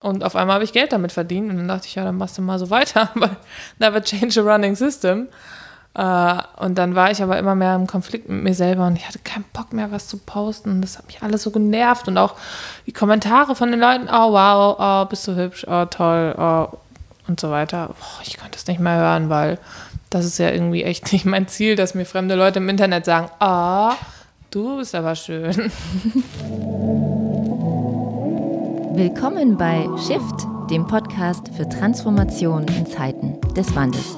[0.00, 2.38] Und auf einmal habe ich Geld damit verdient und dann dachte ich, ja, dann machst
[2.38, 3.36] du mal so weiter, weil
[3.78, 5.28] never change a running system.
[5.94, 9.08] Äh, und dann war ich aber immer mehr im Konflikt mit mir selber und ich
[9.08, 10.70] hatte keinen Bock mehr, was zu posten.
[10.70, 12.36] Und das hat mich alles so genervt und auch
[12.86, 16.68] die Kommentare von den Leuten, oh wow, oh, bist du hübsch, oh toll, oh,
[17.26, 17.88] und so weiter.
[17.88, 19.58] Boah, ich konnte es nicht mehr hören, weil
[20.10, 23.30] das ist ja irgendwie echt nicht mein Ziel, dass mir fremde Leute im Internet sagen,
[23.40, 23.90] oh,
[24.52, 25.72] du bist aber schön.
[28.98, 34.16] Willkommen bei Shift, dem Podcast für Transformation in Zeiten des Wandels.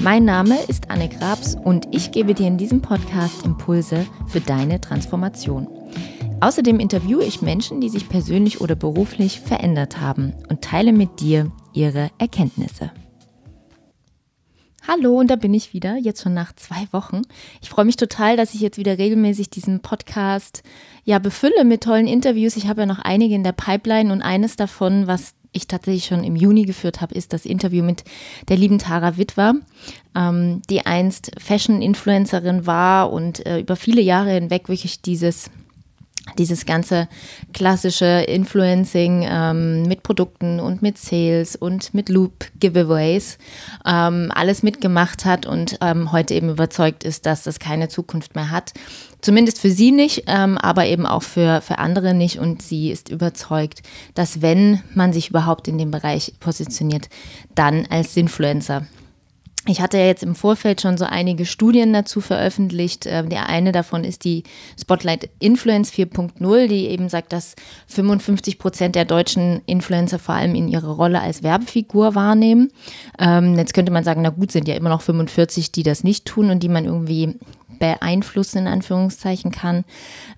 [0.00, 4.80] Mein Name ist Anne Grabs und ich gebe dir in diesem Podcast Impulse für deine
[4.80, 5.68] Transformation.
[6.40, 11.52] Außerdem interviewe ich Menschen, die sich persönlich oder beruflich verändert haben und teile mit dir
[11.72, 12.90] ihre Erkenntnisse.
[14.88, 17.22] Hallo, und da bin ich wieder, jetzt schon nach zwei Wochen.
[17.60, 20.62] Ich freue mich total, dass ich jetzt wieder regelmäßig diesen Podcast
[21.06, 22.56] ja befülle mit tollen Interviews.
[22.56, 26.24] Ich habe ja noch einige in der Pipeline und eines davon, was ich tatsächlich schon
[26.24, 28.04] im Juni geführt habe, ist das Interview mit
[28.48, 29.54] der lieben Tara Witwer,
[30.14, 35.48] ähm, die einst Fashion-Influencerin war und äh, über viele Jahre hinweg wirklich dieses
[36.38, 37.08] dieses ganze
[37.54, 43.38] klassische Influencing ähm, mit Produkten und mit Sales und mit Loop-Giveaways
[43.86, 48.50] ähm, alles mitgemacht hat und ähm, heute eben überzeugt ist, dass das keine Zukunft mehr
[48.50, 48.72] hat.
[49.20, 52.38] Zumindest für sie nicht, ähm, aber eben auch für, für andere nicht.
[52.38, 53.82] Und sie ist überzeugt,
[54.14, 57.08] dass wenn man sich überhaupt in dem Bereich positioniert,
[57.54, 58.86] dann als Influencer.
[59.68, 63.04] Ich hatte ja jetzt im Vorfeld schon so einige Studien dazu veröffentlicht.
[63.06, 64.44] Ähm, der eine davon ist die
[64.80, 67.56] Spotlight Influence 4.0, die eben sagt, dass
[67.88, 72.70] 55 Prozent der deutschen Influencer vor allem in ihre Rolle als Werbefigur wahrnehmen.
[73.18, 76.26] Ähm, jetzt könnte man sagen, na gut, sind ja immer noch 45, die das nicht
[76.26, 77.34] tun und die man irgendwie
[77.78, 79.84] beeinflussen, in Anführungszeichen kann.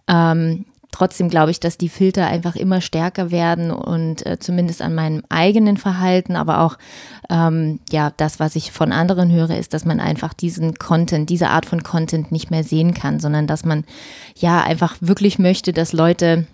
[0.07, 4.95] Ähm, Trotzdem glaube ich, dass die Filter einfach immer stärker werden und äh, zumindest an
[4.95, 6.79] meinem eigenen Verhalten, aber auch
[7.29, 11.51] ähm, ja, das, was ich von anderen höre, ist, dass man einfach diesen Content, diese
[11.51, 13.85] Art von Content nicht mehr sehen kann, sondern dass man
[14.35, 16.47] ja einfach wirklich möchte, dass Leute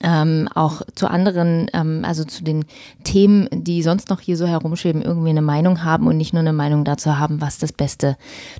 [0.00, 2.64] ähm, auch zu anderen, ähm, also zu den
[3.04, 6.52] Themen, die sonst noch hier so herumschweben, irgendwie eine Meinung haben und nicht nur eine
[6.52, 8.16] Meinung dazu haben, was das beste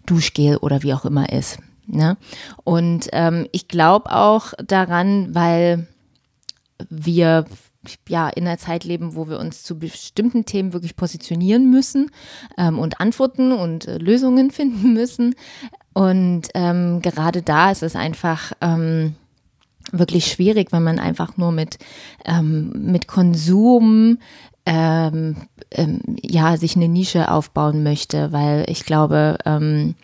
[0.07, 1.59] Duschgel oder wie auch immer ist.
[1.87, 2.17] Ne?
[2.65, 5.87] Und ähm, ich glaube auch daran, weil
[6.91, 7.47] wir
[8.09, 12.11] ja in einer Zeit leben, wo wir uns zu bestimmten Themen wirklich positionieren müssen
[12.59, 15.35] ähm, und Antworten und äh, Lösungen finden müssen.
[15.95, 19.15] Und ähm, gerade da ist es einfach ähm,
[19.93, 21.79] wirklich schwierig, wenn man einfach nur mit,
[22.25, 24.19] ähm, mit Konsum
[24.67, 25.37] ähm,
[25.71, 29.95] ähm, ja, sich eine Nische aufbauen möchte, weil ich glaube, ähm,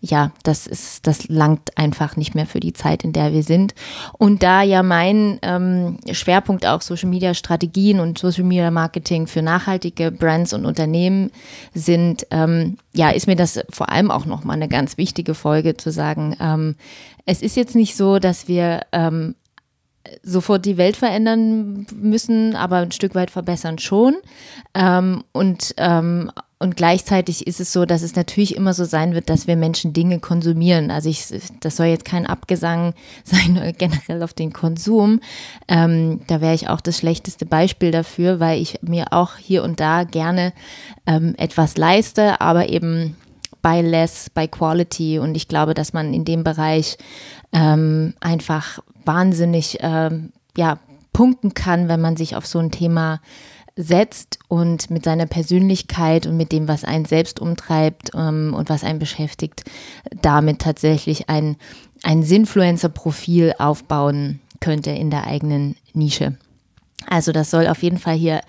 [0.00, 3.74] ja, das ist, das langt einfach nicht mehr für die Zeit, in der wir sind.
[4.16, 9.42] Und da ja mein ähm, Schwerpunkt auch Social Media Strategien und Social Media Marketing für
[9.42, 11.30] nachhaltige Brands und Unternehmen
[11.74, 15.92] sind, ähm, ja, ist mir das vor allem auch nochmal eine ganz wichtige Folge zu
[15.92, 16.34] sagen.
[16.40, 16.76] Ähm,
[17.26, 19.34] es ist jetzt nicht so, dass wir ähm,
[20.22, 24.16] sofort die Welt verändern müssen, aber ein Stück weit verbessern schon.
[24.74, 26.30] Ähm, und ähm,
[26.62, 29.94] und gleichzeitig ist es so, dass es natürlich immer so sein wird, dass wir Menschen
[29.94, 30.90] Dinge konsumieren.
[30.90, 31.24] Also ich,
[31.60, 32.92] das soll jetzt kein Abgesang
[33.24, 35.20] sein generell auf den Konsum.
[35.68, 39.80] Ähm, da wäre ich auch das schlechteste Beispiel dafür, weil ich mir auch hier und
[39.80, 40.52] da gerne
[41.06, 43.16] ähm, etwas leiste, aber eben
[43.62, 45.18] by less, by quality.
[45.18, 46.98] Und ich glaube, dass man in dem Bereich
[47.52, 50.78] ähm, einfach wahnsinnig ähm, ja,
[51.12, 53.20] punkten kann, wenn man sich auf so ein Thema
[53.76, 58.84] setzt und mit seiner Persönlichkeit und mit dem, was einen selbst umtreibt ähm, und was
[58.84, 59.64] einen beschäftigt,
[60.22, 61.56] damit tatsächlich ein,
[62.02, 66.36] ein Sinfluencer-Profil aufbauen könnte in der eigenen Nische.
[67.08, 68.42] Also das soll auf jeden Fall hier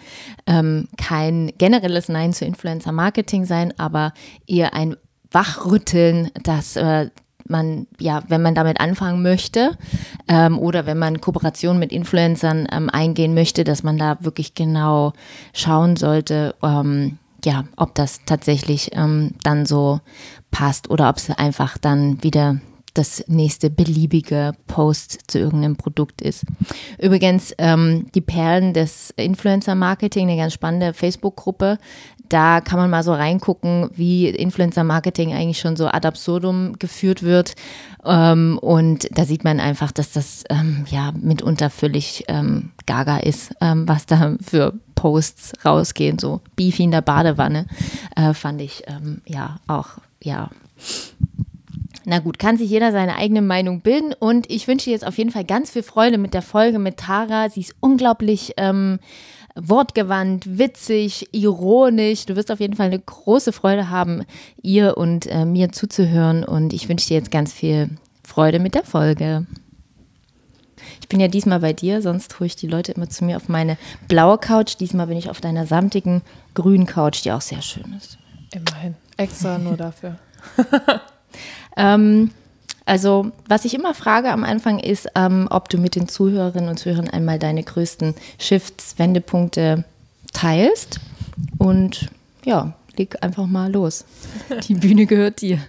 [0.46, 4.14] ähm, kein generelles Nein zu Influencer-Marketing sein, aber
[4.46, 4.98] eher ein
[5.32, 7.10] Wachrütteln, das äh,
[7.52, 9.78] man, ja, wenn man damit anfangen möchte
[10.28, 15.14] ähm, oder wenn man Kooperation mit Influencern ähm, eingehen möchte, dass man da wirklich genau
[15.54, 20.00] schauen sollte, ähm, ja, ob das tatsächlich ähm, dann so
[20.52, 22.60] passt oder ob es einfach dann wieder
[22.94, 26.46] das nächste beliebige Post zu irgendeinem Produkt ist.
[27.00, 31.78] Übrigens, ähm, die Perlen des Influencer-Marketing, eine ganz spannende Facebook-Gruppe,
[32.32, 37.56] da kann man mal so reingucken, wie Influencer-Marketing eigentlich schon so ad absurdum geführt wird.
[38.06, 43.54] Ähm, und da sieht man einfach, dass das ähm, ja mitunter völlig ähm, gaga ist,
[43.60, 46.20] ähm, was da für Posts rausgehen.
[46.20, 47.66] So Beefy in der Badewanne
[48.16, 50.50] äh, fand ich ähm, ja auch, ja.
[52.06, 55.32] Na gut, kann sich jeder seine eigene Meinung bilden und ich wünsche jetzt auf jeden
[55.32, 57.50] Fall ganz viel Freude mit der Folge mit Tara.
[57.50, 59.00] Sie ist unglaublich ähm,
[59.56, 62.26] wortgewandt, witzig, ironisch.
[62.26, 64.24] Du wirst auf jeden Fall eine große Freude haben,
[64.62, 66.44] ihr und äh, mir zuzuhören.
[66.44, 67.90] Und ich wünsche dir jetzt ganz viel
[68.24, 69.46] Freude mit der Folge.
[71.02, 73.50] Ich bin ja diesmal bei dir, sonst hole ich die Leute immer zu mir auf
[73.50, 73.78] meine
[74.08, 74.76] blaue Couch.
[74.80, 76.22] Diesmal bin ich auf deiner samtigen
[76.54, 78.18] grünen Couch, die auch sehr schön ist.
[78.54, 78.96] Immerhin.
[79.18, 80.18] Extra nur dafür.
[81.78, 82.32] ähm,
[82.86, 86.78] also, was ich immer frage am Anfang ist, ähm, ob du mit den Zuhörerinnen und
[86.78, 89.86] Zuhörern einmal deine größten Shifts, Wendepunkte
[90.34, 91.00] teilst.
[91.58, 92.10] Und
[92.44, 94.06] ja, leg einfach mal los.
[94.68, 95.60] Die Bühne gehört dir.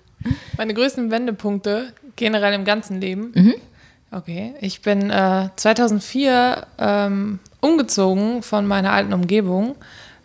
[0.56, 3.32] Meine größten Wendepunkte generell im ganzen Leben.
[3.34, 3.54] Mhm.
[4.10, 9.74] Okay, ich bin äh, 2004 ähm, umgezogen von meiner alten Umgebung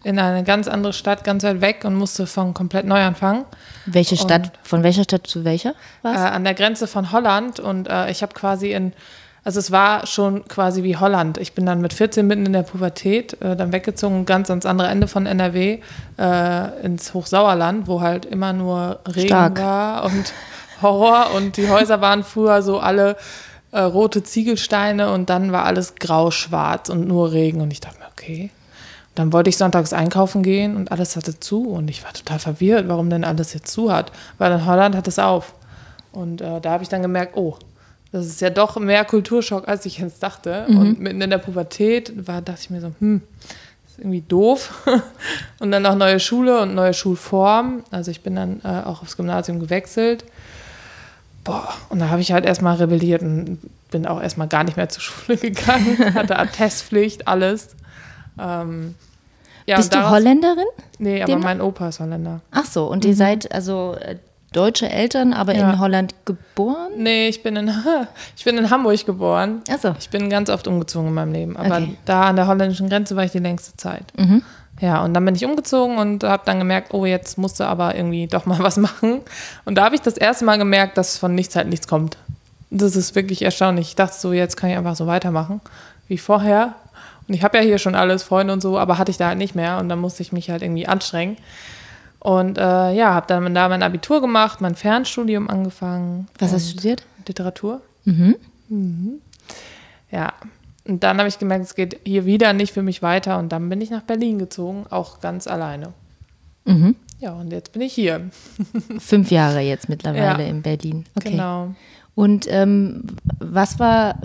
[0.07, 3.43] in eine ganz andere Stadt, ganz weit weg und musste von komplett neu anfangen.
[3.85, 4.43] Welche Stadt?
[4.43, 5.73] Und, von welcher Stadt zu welcher?
[6.03, 8.93] Äh, an der Grenze von Holland und äh, ich habe quasi in,
[9.43, 11.37] also es war schon quasi wie Holland.
[11.39, 14.87] Ich bin dann mit 14 mitten in der Pubertät äh, dann weggezogen, ganz ans andere
[14.87, 15.79] Ende von NRW,
[16.17, 19.59] äh, ins Hochsauerland, wo halt immer nur Regen Stark.
[19.59, 20.33] war und
[20.81, 23.17] Horror und die Häuser waren früher so alle
[23.71, 28.05] äh, rote Ziegelsteine und dann war alles grau-schwarz und nur Regen und ich dachte mir,
[28.09, 28.51] okay,
[29.17, 32.87] dann wollte ich sonntags einkaufen gehen und alles hatte zu und ich war total verwirrt,
[32.87, 35.53] warum denn alles jetzt zu hat, weil in Holland hat es auf.
[36.11, 37.57] Und äh, da habe ich dann gemerkt, oh,
[38.11, 40.65] das ist ja doch mehr Kulturschock, als ich jetzt dachte.
[40.67, 40.77] Mhm.
[40.77, 43.21] Und mitten in der Pubertät war, dachte ich mir so, hm,
[43.83, 44.87] das ist irgendwie doof.
[45.59, 47.83] und dann noch neue Schule und neue Schulform.
[47.91, 50.25] Also ich bin dann äh, auch aufs Gymnasium gewechselt.
[51.43, 53.59] Boah, und da habe ich halt erstmal rebelliert und
[53.89, 57.69] bin auch erstmal gar nicht mehr zur Schule gegangen, hatte Attestpflicht, alles.
[58.39, 58.95] Ähm,
[59.67, 60.65] ja, Bist du Holländerin?
[60.97, 62.39] Nee, aber mein Opa ist Holländer.
[62.51, 63.09] Ach so, und mhm.
[63.09, 64.15] ihr seid also äh,
[64.53, 65.69] deutsche Eltern, aber ja.
[65.69, 66.93] in Holland geboren?
[66.97, 67.71] Nee, ich bin in,
[68.37, 69.61] ich bin in Hamburg geboren.
[69.69, 69.95] Ach so.
[69.99, 71.57] Ich bin ganz oft umgezogen in meinem Leben.
[71.57, 71.97] Aber okay.
[72.05, 74.05] da an der holländischen Grenze war ich die längste Zeit.
[74.17, 74.41] Mhm.
[74.79, 77.95] Ja, und dann bin ich umgezogen und habe dann gemerkt, oh, jetzt musst du aber
[77.95, 79.21] irgendwie doch mal was machen.
[79.65, 82.17] Und da habe ich das erste Mal gemerkt, dass von nichts halt nichts kommt.
[82.69, 83.89] Das ist wirklich erstaunlich.
[83.89, 85.61] Ich dachte so, jetzt kann ich einfach so weitermachen
[86.07, 86.75] wie vorher.
[87.27, 89.37] Und ich habe ja hier schon alles, Freunde und so, aber hatte ich da halt
[89.37, 91.37] nicht mehr und dann musste ich mich halt irgendwie anstrengen.
[92.19, 96.27] Und äh, ja, habe dann da mein Abitur gemacht, mein Fernstudium angefangen.
[96.39, 97.03] Was hast du studiert?
[97.27, 97.81] Literatur.
[98.05, 98.35] Mhm.
[98.69, 99.21] mhm.
[100.09, 100.33] Ja,
[100.87, 103.67] und dann habe ich gemerkt, es geht hier wieder nicht für mich weiter und dann
[103.67, 105.93] bin ich nach Berlin gezogen, auch ganz alleine.
[106.63, 106.95] Mhm.
[107.19, 108.29] Ja, und jetzt bin ich hier.
[108.99, 111.05] Fünf Jahre jetzt mittlerweile ja, in Berlin.
[111.15, 111.31] Okay.
[111.31, 111.73] Genau.
[112.15, 113.03] Und ähm,
[113.39, 114.19] was war,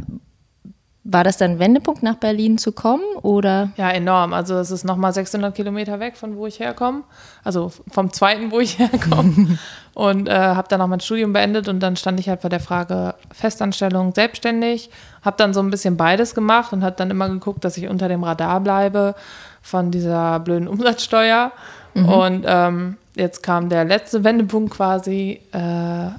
[1.05, 3.71] war das dann ein Wendepunkt, nach Berlin zu kommen oder?
[3.77, 4.33] Ja, enorm.
[4.33, 7.03] Also es ist nochmal 600 Kilometer weg von wo ich herkomme.
[7.43, 9.59] Also vom zweiten, wo ich herkomme.
[9.95, 12.61] und äh, habe dann auch mein Studium beendet und dann stand ich halt vor der
[12.61, 14.91] Frage Festanstellung, selbstständig.
[15.23, 18.09] Habe dann so ein bisschen beides gemacht und habe dann immer geguckt, dass ich unter
[18.09, 19.17] dem Radar bleibe
[19.61, 21.51] von dieser blöden Umsatzsteuer.
[21.95, 22.09] Mhm.
[22.09, 25.41] Und ähm, jetzt kam der letzte Wendepunkt quasi.
[25.51, 26.11] Äh,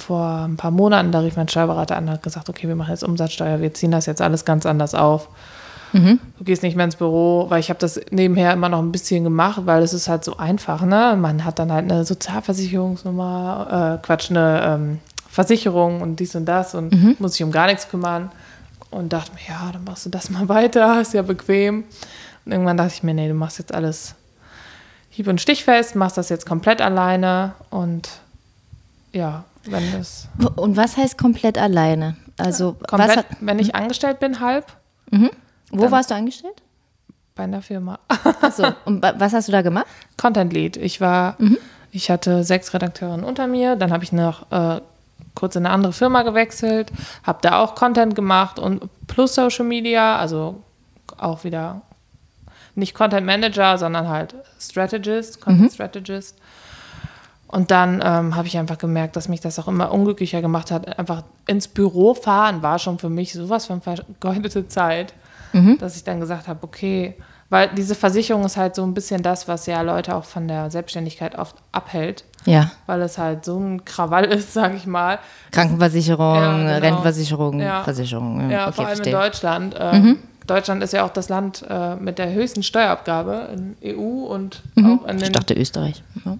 [0.00, 2.90] vor ein paar Monaten, da rief mein Steuerberater an und hat gesagt, okay, wir machen
[2.90, 5.28] jetzt Umsatzsteuer, wir ziehen das jetzt alles ganz anders auf.
[5.92, 6.20] Mhm.
[6.38, 9.24] Du gehst nicht mehr ins Büro, weil ich habe das nebenher immer noch ein bisschen
[9.24, 11.16] gemacht, weil es ist halt so einfach, ne?
[11.18, 14.98] Man hat dann halt eine Sozialversicherungsnummer, äh, Quatsch, eine ähm,
[15.28, 17.16] Versicherung und dies und das und mhm.
[17.18, 18.30] muss sich um gar nichts kümmern.
[18.90, 21.84] Und dachte mir, ja, dann machst du das mal weiter, ist ja bequem.
[22.44, 24.14] Und irgendwann dachte ich mir, nee, du machst jetzt alles
[25.10, 28.08] hieb- und stichfest, machst das jetzt komplett alleine und
[29.12, 30.28] ja, wenn das.
[30.56, 32.16] Und was heißt komplett alleine?
[32.38, 34.66] Also, komplett, hat, wenn ich angestellt bin, halb.
[35.10, 35.30] Mhm.
[35.70, 36.62] Wo warst du angestellt?
[37.34, 37.98] Bei einer Firma.
[38.40, 39.86] Achso, und was hast du da gemacht?
[40.16, 40.76] Content Lead.
[40.76, 41.58] Ich war, mhm.
[41.90, 44.80] ich hatte sechs Redakteurinnen unter mir, dann habe ich noch äh,
[45.34, 46.90] kurz in eine andere Firma gewechselt,
[47.22, 50.62] habe da auch Content gemacht und plus Social Media, also
[51.16, 51.82] auch wieder
[52.74, 55.74] nicht Content Manager, sondern halt Strategist, Content mhm.
[55.74, 56.36] Strategist.
[57.50, 60.98] Und dann ähm, habe ich einfach gemerkt, dass mich das auch immer unglücklicher gemacht hat.
[61.00, 65.14] Einfach ins Büro fahren war schon für mich sowas von vergeudete Zeit,
[65.52, 65.76] mhm.
[65.78, 67.16] dass ich dann gesagt habe, okay,
[67.48, 70.70] weil diese Versicherung ist halt so ein bisschen das, was ja Leute auch von der
[70.70, 72.22] Selbstständigkeit oft abhält.
[72.44, 72.70] Ja.
[72.86, 75.18] Weil es halt so ein Krawall ist, sage ich mal.
[75.50, 76.78] Krankenversicherung, ja, genau.
[76.78, 77.82] Rentenversicherung, ja.
[77.82, 78.48] Versicherung.
[78.48, 79.12] Ja, okay, vor allem verstehe.
[79.12, 79.74] in Deutschland.
[79.76, 80.18] Äh, mhm.
[80.46, 85.00] Deutschland ist ja auch das Land äh, mit der höchsten Steuerabgabe in EU und mhm.
[85.00, 85.26] auch in den.
[85.26, 86.04] Ich dachte Österreich.
[86.24, 86.36] Ja.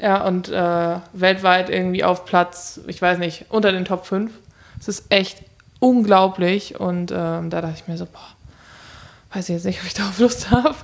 [0.00, 4.30] Ja, und äh, weltweit irgendwie auf Platz, ich weiß nicht, unter den Top 5.
[4.78, 5.42] Es ist echt
[5.78, 6.80] unglaublich.
[6.80, 10.18] Und äh, da dachte ich mir so, boah, weiß ich jetzt nicht, ob ich darauf
[10.18, 10.74] Lust habe.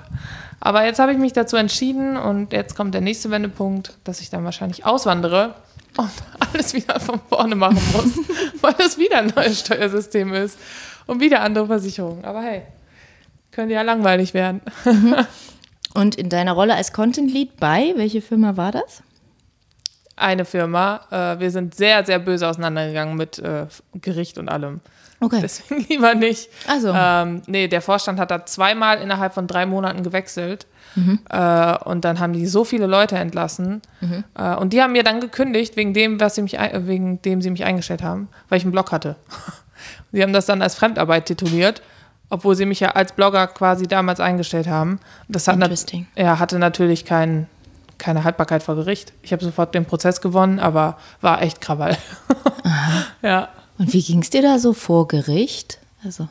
[0.61, 4.31] Aber jetzt habe ich mich dazu entschieden und jetzt kommt der nächste Wendepunkt, dass ich
[4.31, 5.55] dann wahrscheinlich auswandere
[5.97, 6.11] und
[6.53, 8.19] alles wieder von vorne machen muss,
[8.61, 10.59] weil das wieder ein neues Steuersystem ist
[11.07, 12.25] und wieder andere Versicherungen.
[12.25, 12.63] Aber hey,
[13.53, 14.61] könnte ja langweilig werden.
[15.97, 19.03] Und in deiner Rolle als Content Lead bei, welche Firma war das?
[20.17, 21.01] Eine Firma.
[21.11, 24.81] Äh, wir sind sehr, sehr böse auseinandergegangen mit äh, Gericht und allem.
[25.21, 25.41] Okay.
[25.43, 26.49] Deswegen lieber nicht.
[26.69, 26.93] Also.
[26.95, 30.67] Ähm, nee, der Vorstand hat da zweimal innerhalb von drei Monaten gewechselt.
[30.95, 31.21] Mhm.
[31.29, 33.83] Äh, und dann haben die so viele Leute entlassen.
[34.01, 34.25] Mhm.
[34.35, 37.43] Äh, und die haben mir dann gekündigt, wegen dem, was sie mich, ein- wegen dem
[37.43, 39.17] sie mich eingestellt haben, weil ich einen Blog hatte.
[40.13, 41.83] sie haben das dann als Fremdarbeit tituliert,
[42.31, 45.01] obwohl sie mich ja als Blogger quasi damals eingestellt haben.
[45.29, 46.07] Das hat Interesting.
[46.17, 47.47] ja, hatte natürlich kein,
[47.99, 49.13] keine Haltbarkeit vor Gericht.
[49.23, 51.97] Ich habe sofort den Prozess gewonnen, aber war echt Krawall.
[53.23, 53.49] ja.
[53.79, 55.79] Und wie ging es dir da so vor Gericht?
[56.05, 56.29] Also,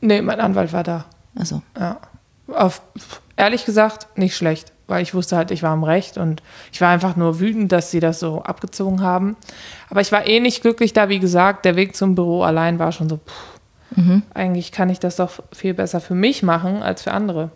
[0.00, 1.06] Nee, mein Anwalt war da.
[1.38, 1.62] also.
[1.78, 1.98] Ja.
[2.48, 2.80] Auf,
[3.36, 6.90] ehrlich gesagt, nicht schlecht, weil ich wusste halt, ich war im Recht und ich war
[6.90, 9.36] einfach nur wütend, dass sie das so abgezogen haben.
[9.90, 12.92] Aber ich war eh nicht glücklich da, wie gesagt, der Weg zum Büro allein war
[12.92, 13.55] schon so, pff,
[14.34, 17.50] eigentlich kann ich das doch viel besser für mich machen als für andere.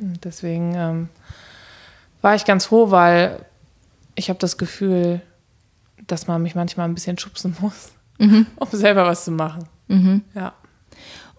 [0.00, 1.08] Und deswegen ähm,
[2.22, 3.44] war ich ganz froh, weil
[4.14, 5.20] ich habe das Gefühl,
[6.06, 9.64] dass man mich manchmal ein bisschen schubsen muss, um selber was zu machen.
[10.34, 10.52] Ja.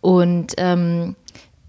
[0.01, 1.15] Und ähm,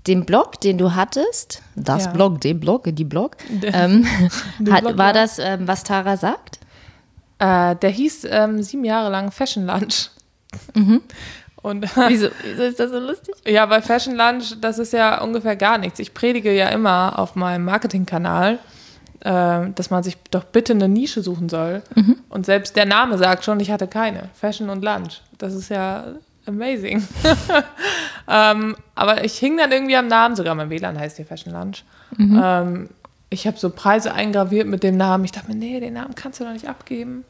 [0.07, 2.11] den Blog, den du hattest, das Ja.
[2.13, 4.07] Blog, den Blog, die Blog, ähm,
[4.71, 5.13] hat, Blog, war ja.
[5.13, 6.59] das, ähm, was Tara sagt?
[7.39, 10.11] Äh, der hieß ähm, sieben Jahre lang Fashion Lunch.
[11.63, 13.35] Und Wieso, wieso ist das so lustig?
[13.47, 16.01] ja, bei Fashion Lunch, das ist ja ungefähr gar nichts.
[16.01, 18.59] Ich predige ja immer auf meinem Marketingkanal,
[19.21, 21.83] äh, dass man sich doch bitte eine Nische suchen soll.
[22.29, 24.29] Und selbst der Name sagt schon, ich hatte keine.
[24.35, 25.21] Fashion und Lunch.
[25.39, 26.07] Das ist ja
[26.47, 27.07] amazing.
[28.29, 31.85] ähm, aber ich hing dann irgendwie am Namen, sogar mein WLAN heißt hier Fashion Lunch.
[32.19, 32.89] Ähm,
[33.31, 35.25] ich habe so Preise eingraviert mit dem Namen.
[35.25, 37.25] Ich dachte mir, nee, den Namen kannst du doch nicht abgeben.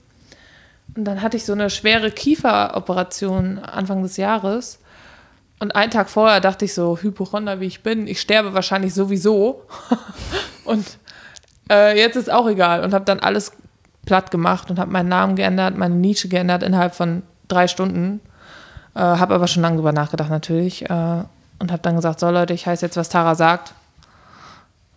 [0.94, 4.78] Und dann hatte ich so eine schwere Kieferoperation Anfang des Jahres.
[5.58, 9.62] Und einen Tag vorher dachte ich so, Hypochonder wie ich bin, ich sterbe wahrscheinlich sowieso.
[10.64, 10.98] und
[11.70, 12.84] äh, jetzt ist auch egal.
[12.84, 13.52] Und habe dann alles
[14.04, 18.20] platt gemacht und habe meinen Namen geändert, meine Nische geändert innerhalb von drei Stunden.
[18.94, 20.82] Äh, habe aber schon lange drüber nachgedacht natürlich.
[20.90, 21.24] Äh,
[21.58, 23.72] und habe dann gesagt, so Leute, ich heiße jetzt, was Tara sagt.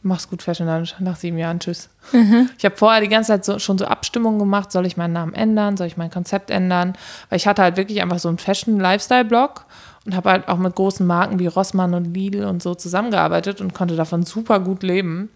[0.08, 0.94] Mach's gut, Fashion Lunch.
[1.00, 1.90] Nach sieben Jahren, tschüss.
[2.60, 5.34] Ich habe vorher die ganze Zeit so, schon so Abstimmungen gemacht, soll ich meinen Namen
[5.34, 6.94] ändern, soll ich mein Konzept ändern,
[7.30, 9.66] weil ich hatte halt wirklich einfach so einen Fashion-Lifestyle-Blog
[10.06, 13.74] und habe halt auch mit großen Marken wie Rossmann und Lidl und so zusammengearbeitet und
[13.74, 15.30] konnte davon super gut leben.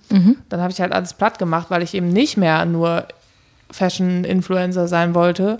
[0.49, 3.05] Dann habe ich halt alles platt gemacht, weil ich eben nicht mehr nur
[3.71, 5.59] Fashion-Influencer sein wollte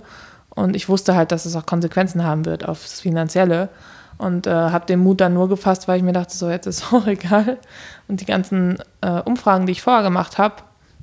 [0.50, 3.70] und ich wusste halt, dass es auch Konsequenzen haben wird aufs Finanzielle
[4.20, 6.92] und äh, habe den Mut dann nur gefasst, weil ich mir dachte, so jetzt ist
[6.92, 7.58] auch egal.
[8.08, 10.56] Und die ganzen äh, Umfragen, die ich vorher gemacht habe,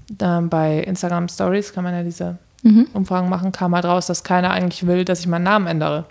[0.10, 2.38] bei Instagram Stories kann man ja diese
[2.94, 6.06] Umfragen machen, kam halt raus, dass keiner eigentlich will, dass ich meinen Namen ändere.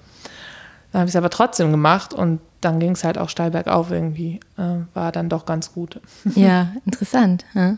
[0.93, 3.91] Dann habe ich es aber trotzdem gemacht und dann ging es halt auch steil bergauf
[3.91, 4.41] irgendwie.
[4.57, 6.01] Äh, war dann doch ganz gut.
[6.35, 7.45] Ja, interessant.
[7.55, 7.77] Ja.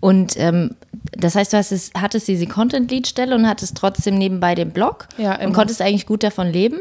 [0.00, 0.76] Und ähm,
[1.12, 5.40] das heißt, du hast es, hattest diese Content-Lead-Stelle und hattest trotzdem nebenbei den Blog Ja,
[5.44, 6.78] und konntest eigentlich gut davon leben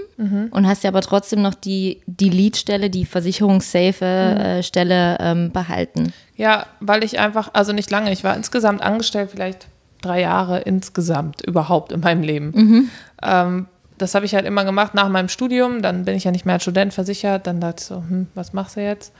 [0.52, 6.14] und hast ja aber trotzdem noch die, die Lead-Stelle, die versicherungssafe äh, Stelle ähm, behalten.
[6.36, 9.68] Ja, weil ich einfach, also nicht lange, ich war insgesamt angestellt, vielleicht
[10.02, 12.90] drei Jahre insgesamt überhaupt in meinem Leben.
[13.24, 15.82] Ähm, das habe ich halt immer gemacht nach meinem Studium.
[15.82, 17.48] Dann bin ich ja nicht mehr als Student versichert.
[17.48, 19.12] Dann dachte ich so, hm, was machst du jetzt?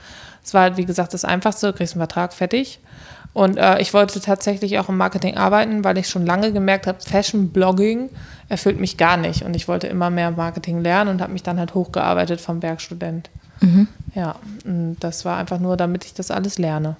[0.44, 1.66] Es war halt, wie gesagt, das Einfachste.
[1.66, 2.78] Du kriegst einen Vertrag fertig.
[3.38, 6.98] Und äh, ich wollte tatsächlich auch im Marketing arbeiten, weil ich schon lange gemerkt habe,
[7.00, 8.10] Fashion-Blogging
[8.48, 9.42] erfüllt mich gar nicht.
[9.42, 13.30] Und ich wollte immer mehr Marketing lernen und habe mich dann halt hochgearbeitet vom Werkstudent.
[14.16, 16.96] Ja, und das war einfach nur, damit ich das alles lerne.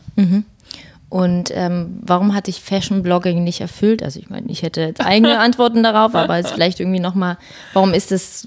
[1.08, 4.04] Und ähm, warum hat dich Fashion-Blogging nicht erfüllt?
[4.04, 7.36] Also ich meine, ich hätte jetzt eigene Antworten darauf, aber es vielleicht irgendwie nochmal,
[7.72, 8.46] warum ist das,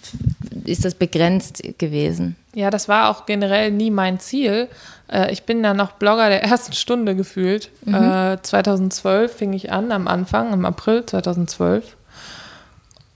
[0.63, 2.37] ist das begrenzt gewesen?
[2.55, 4.69] Ja, das war auch generell nie mein Ziel.
[5.11, 7.69] Äh, ich bin ja noch Blogger der ersten Stunde gefühlt.
[7.85, 11.97] Äh, 2012 fing ich an, am Anfang, im April 2012.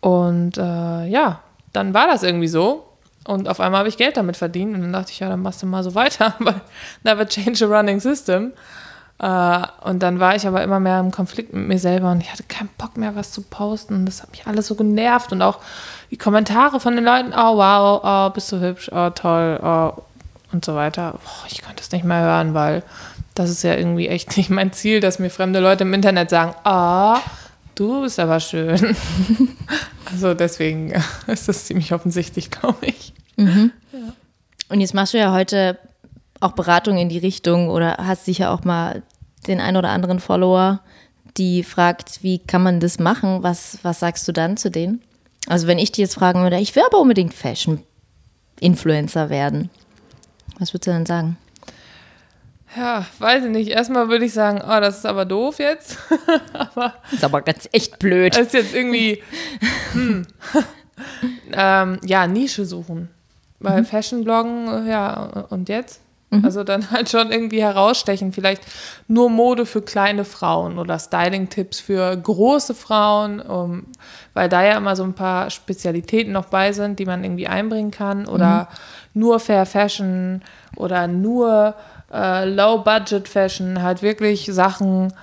[0.01, 1.39] Und äh, ja,
[1.73, 2.85] dann war das irgendwie so.
[3.27, 4.75] Und auf einmal habe ich Geld damit verdient.
[4.75, 6.35] Und dann dachte ich, ja, dann machst du mal so weiter.
[6.39, 6.61] Weil
[7.03, 8.53] never change a running system.
[9.17, 12.31] Äh, und dann war ich aber immer mehr im Konflikt mit mir selber und ich
[12.31, 13.95] hatte keinen Bock mehr, was zu posten.
[13.95, 15.31] Und das hat mich alles so genervt.
[15.31, 15.59] Und auch
[16.11, 20.01] die Kommentare von den Leuten, oh wow, oh, bist du hübsch, oh toll, oh,
[20.55, 21.11] und so weiter.
[21.11, 22.83] Boah, ich konnte es nicht mehr hören, weil
[23.35, 26.55] das ist ja irgendwie echt nicht mein Ziel, dass mir fremde Leute im Internet sagen,
[26.63, 27.19] ah,
[27.75, 28.95] du bist aber schön.
[30.11, 30.93] also deswegen
[31.27, 33.13] ist das ziemlich offensichtlich, glaube ich.
[34.69, 35.77] Und jetzt machst du ja heute
[36.39, 39.03] auch Beratung in die Richtung oder hast sicher auch mal
[39.47, 40.81] den ein oder anderen Follower,
[41.37, 43.43] die fragt, wie kann man das machen?
[43.43, 45.01] Was, was sagst du dann zu denen?
[45.47, 49.69] Also wenn ich die jetzt fragen würde, ich will aber unbedingt Fashion-Influencer werden.
[50.59, 51.37] Was würdest du dann sagen?
[52.75, 53.69] Ja, weiß ich nicht.
[53.69, 55.97] Erstmal würde ich sagen, oh, das ist aber doof jetzt.
[56.53, 58.37] aber ist aber ganz echt blöd.
[58.37, 59.23] ist jetzt irgendwie,
[59.93, 60.27] hm.
[61.53, 63.09] ähm, ja, Nische suchen.
[63.59, 63.85] Weil mhm.
[63.85, 66.01] Fashion-Bloggen, ja, und jetzt?
[66.37, 66.45] Mhm.
[66.45, 68.31] Also dann halt schon irgendwie herausstechen.
[68.31, 68.63] Vielleicht
[69.07, 73.85] nur Mode für kleine Frauen oder Styling-Tipps für große Frauen, um,
[74.33, 77.91] weil da ja immer so ein paar Spezialitäten noch bei sind, die man irgendwie einbringen
[77.91, 78.27] kann.
[78.27, 78.69] Oder
[79.13, 79.21] mhm.
[79.21, 80.41] nur Fair Fashion
[80.75, 81.75] oder nur
[82.13, 85.13] äh, Low-Budget-Fashion, halt wirklich Sachen,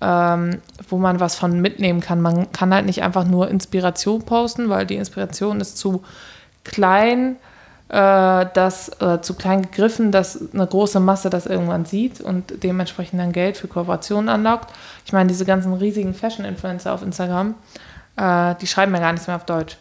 [0.00, 2.20] ähm, wo man was von mitnehmen kann.
[2.20, 6.02] Man kann halt nicht einfach nur Inspiration posten, weil die Inspiration ist zu
[6.64, 7.36] klein,
[7.90, 13.20] äh, das, äh, zu klein gegriffen, dass eine große Masse das irgendwann sieht und dementsprechend
[13.20, 14.72] dann Geld für Kooperationen anlockt.
[15.04, 17.54] Ich meine, diese ganzen riesigen Fashion-Influencer auf Instagram,
[18.16, 19.76] äh, die schreiben ja gar nichts mehr auf Deutsch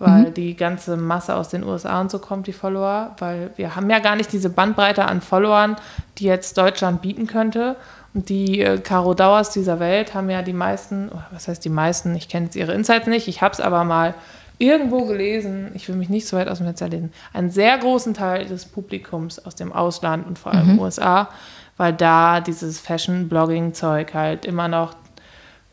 [0.00, 0.34] weil mhm.
[0.34, 3.98] die ganze Masse aus den USA und so kommt, die Follower, weil wir haben ja
[3.98, 5.76] gar nicht diese Bandbreite an Followern,
[6.18, 7.76] die jetzt Deutschland bieten könnte.
[8.14, 12.16] Und die äh, Caro Dauers dieser Welt haben ja die meisten, was heißt die meisten,
[12.16, 14.14] ich kenne jetzt ihre Insights nicht, ich habe es aber mal
[14.60, 18.12] irgendwo gelesen, ich will mich nicht so weit aus dem Netz lesen, einen sehr großen
[18.12, 20.78] Teil des Publikums aus dem Ausland und vor allem mhm.
[20.78, 21.30] USA,
[21.78, 24.94] weil da dieses Fashion-Blogging-Zeug halt immer noch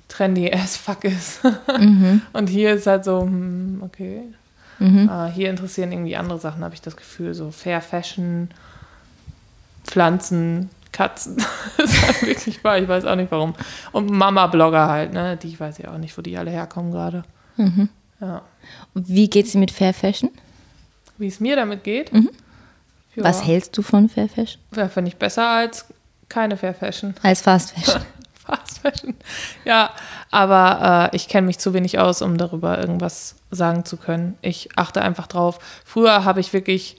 [0.07, 1.41] trendy as fuck ist.
[1.77, 2.21] Mhm.
[2.31, 4.23] Und hier ist halt so, hm, okay.
[4.79, 5.09] Mhm.
[5.09, 7.33] Uh, hier interessieren irgendwie andere Sachen, habe ich das Gefühl.
[7.33, 8.49] So Fair Fashion,
[9.83, 11.43] Pflanzen, Katzen.
[11.77, 13.53] das ist halt wirklich wahr, ich weiß auch nicht warum.
[13.91, 15.35] Und Mama-Blogger halt, ne?
[15.35, 17.23] Die weiß ja auch nicht, wo die alle herkommen gerade.
[17.57, 17.89] Mhm.
[18.21, 18.43] Ja.
[18.93, 20.31] Wie geht es dir mit Fair Fashion?
[21.17, 22.13] Wie es mir damit geht?
[22.13, 22.29] Mhm.
[23.15, 23.23] Ja.
[23.23, 24.61] Was hältst du von Fair Fashion?
[24.75, 25.85] Ja, finde ich besser als
[26.29, 27.15] keine Fair Fashion.
[27.23, 28.01] Als Fast Fashion.
[28.45, 29.15] Fast Fashion.
[29.65, 29.91] Ja,
[30.31, 34.37] aber äh, ich kenne mich zu wenig aus, um darüber irgendwas sagen zu können.
[34.41, 35.59] Ich achte einfach drauf.
[35.83, 36.97] Früher habe ich wirklich,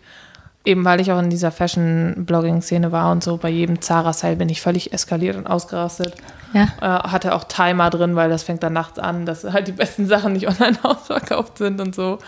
[0.68, 4.60] eben weil ich auch in dieser Fashion-Blogging-Szene war und so, bei jedem Zara-Sale bin ich
[4.60, 6.14] völlig eskaliert und ausgerastet.
[6.52, 6.68] Ja.
[6.80, 10.06] Äh, hatte auch Timer drin, weil das fängt dann nachts an, dass halt die besten
[10.06, 12.18] Sachen nicht online ausverkauft sind und so.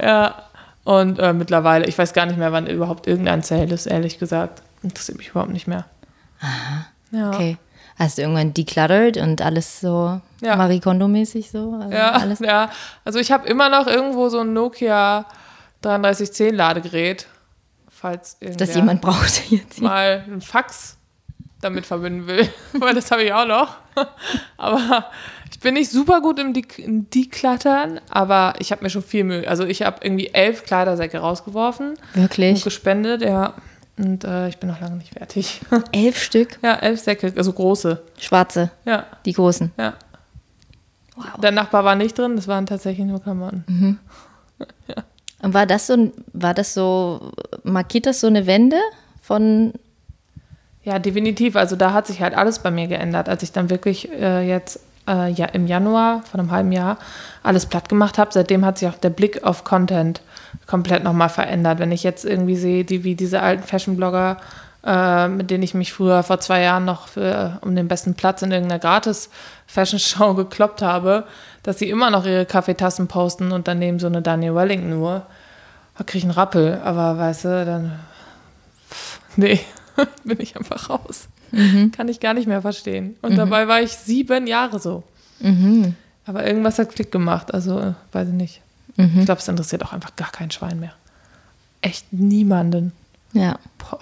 [0.00, 0.34] Ja.
[0.84, 4.62] Und äh, mittlerweile, ich weiß gar nicht mehr, wann überhaupt irgendein Sale ist, ehrlich gesagt.
[4.82, 5.84] Interessiert mich überhaupt nicht mehr.
[6.40, 6.86] Aha.
[7.10, 7.28] Ja.
[7.30, 7.58] Okay
[7.98, 10.56] hast du irgendwann decluttered und alles so ja.
[10.56, 11.76] Marie Kondo-mäßig so?
[11.80, 12.38] Also ja, alles?
[12.38, 12.70] ja.
[13.04, 15.26] Also ich habe immer noch irgendwo so ein Nokia
[15.82, 17.26] 3310 Ladegerät,
[17.98, 20.96] falls das jemand braucht jetzt mal ein Fax
[21.60, 23.76] damit verbinden will, weil das habe ich auch noch.
[24.56, 25.06] aber
[25.50, 29.24] ich bin nicht super gut im, De im Decluttern, aber ich habe mir schon viel
[29.24, 29.48] Mühe.
[29.48, 31.94] Also ich habe irgendwie elf Kleidersäcke rausgeworfen.
[32.14, 32.56] Wirklich?
[32.56, 33.54] Und gespendet, ja.
[33.96, 35.60] Und äh, ich bin noch lange nicht fertig.
[35.90, 36.60] Elf Stück?
[36.62, 38.00] Ja, elf Säcke, also große.
[38.20, 38.70] Schwarze?
[38.84, 39.06] Ja.
[39.24, 39.72] Die großen?
[39.76, 39.94] Ja.
[41.16, 41.40] Wow.
[41.42, 43.64] Der Nachbar war nicht drin, das waren tatsächlich nur Klamotten.
[43.66, 43.98] Mhm.
[44.86, 45.02] ja.
[45.42, 48.78] Und war das so, war das so, markiert das so eine Wende
[49.22, 49.72] von
[50.84, 51.54] ja, definitiv.
[51.54, 54.80] Also da hat sich halt alles bei mir geändert, als ich dann wirklich äh, jetzt
[55.06, 56.96] äh, ja, im Januar von einem halben Jahr
[57.42, 58.30] alles platt gemacht habe.
[58.32, 60.22] Seitdem hat sich auch der Blick auf Content
[60.66, 61.78] komplett nochmal verändert.
[61.78, 64.38] Wenn ich jetzt irgendwie sehe, die, wie diese alten Fashion-Blogger,
[64.84, 68.40] äh, mit denen ich mich früher vor zwei Jahren noch für, um den besten Platz
[68.40, 71.24] in irgendeiner Gratis-Fashion-Show gekloppt habe,
[71.62, 75.26] dass sie immer noch ihre Kaffeetassen posten und daneben so eine Daniel Wellington nur,
[75.96, 76.80] da kriege ich einen Rappel.
[76.84, 77.98] Aber weißt du, dann,
[78.90, 79.60] pff, nee,
[80.24, 81.28] bin ich einfach raus.
[81.50, 81.92] Mhm.
[81.92, 83.16] Kann ich gar nicht mehr verstehen.
[83.22, 83.36] Und mhm.
[83.36, 85.02] dabei war ich sieben Jahre so.
[85.40, 85.94] Mhm.
[86.26, 88.60] Aber irgendwas hat Klick gemacht, also weiß ich nicht.
[88.96, 89.20] Mhm.
[89.20, 90.92] Ich glaube, es interessiert auch einfach gar kein Schwein mehr.
[91.80, 92.92] Echt niemanden.
[93.32, 93.58] Ja.
[93.78, 94.00] Boah.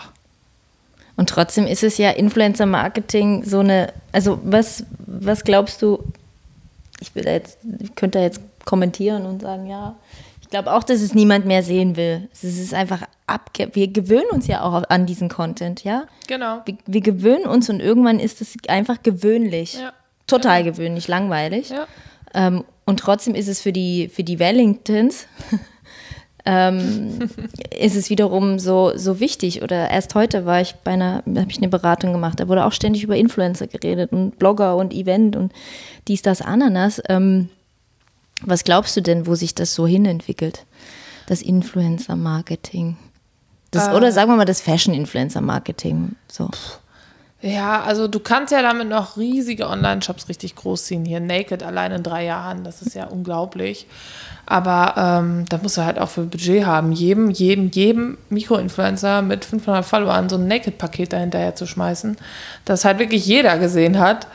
[1.17, 6.05] Und trotzdem ist es ja Influencer-Marketing so eine, also was, was glaubst du,
[7.01, 9.97] ich will jetzt, ich könnte da jetzt kommentieren und sagen, ja,
[10.41, 12.29] ich glaube auch, dass es niemand mehr sehen will.
[12.33, 16.07] Es ist einfach abge wir gewöhnen uns ja auch an diesen Content, ja?
[16.29, 16.63] Genau.
[16.65, 19.75] Wir, wir gewöhnen uns und irgendwann ist es einfach gewöhnlich.
[19.75, 19.93] Ja.
[20.27, 20.71] Total ja.
[20.71, 21.71] gewöhnlich, langweilig.
[21.71, 21.87] Ja.
[22.35, 25.27] Ähm, und trotzdem ist es für die, für die Wellingtons,
[26.47, 27.29] ähm,
[27.77, 29.63] ist es wiederum so, so wichtig.
[29.63, 32.73] Oder erst heute war ich bei einer, habe ich eine Beratung gemacht, da wurde auch
[32.73, 35.53] ständig über Influencer geredet und Blogger und Event und
[36.09, 37.03] dies, das, Ananas.
[37.09, 37.49] Ähm,
[38.43, 40.65] was glaubst du denn, wo sich das so hinentwickelt?
[41.27, 42.97] Das Influencer-Marketing.
[43.89, 46.15] äh, oder sagen wir mal das Fashion-Influencer-Marketing.
[46.29, 46.49] So.
[47.43, 51.05] Ja, also du kannst ja damit noch riesige Online-Shops richtig groß ziehen.
[51.05, 53.87] Hier Naked allein in drei Jahren, das ist ja unglaublich.
[54.47, 59.45] Aber ähm, da musst du halt auch für Budget haben, jedem, jedem, jedem Mikroinfluencer mit
[59.45, 62.17] 500 Followern so ein Naked-Paket dahinterher zu schmeißen,
[62.65, 64.29] das halt wirklich jeder gesehen hat.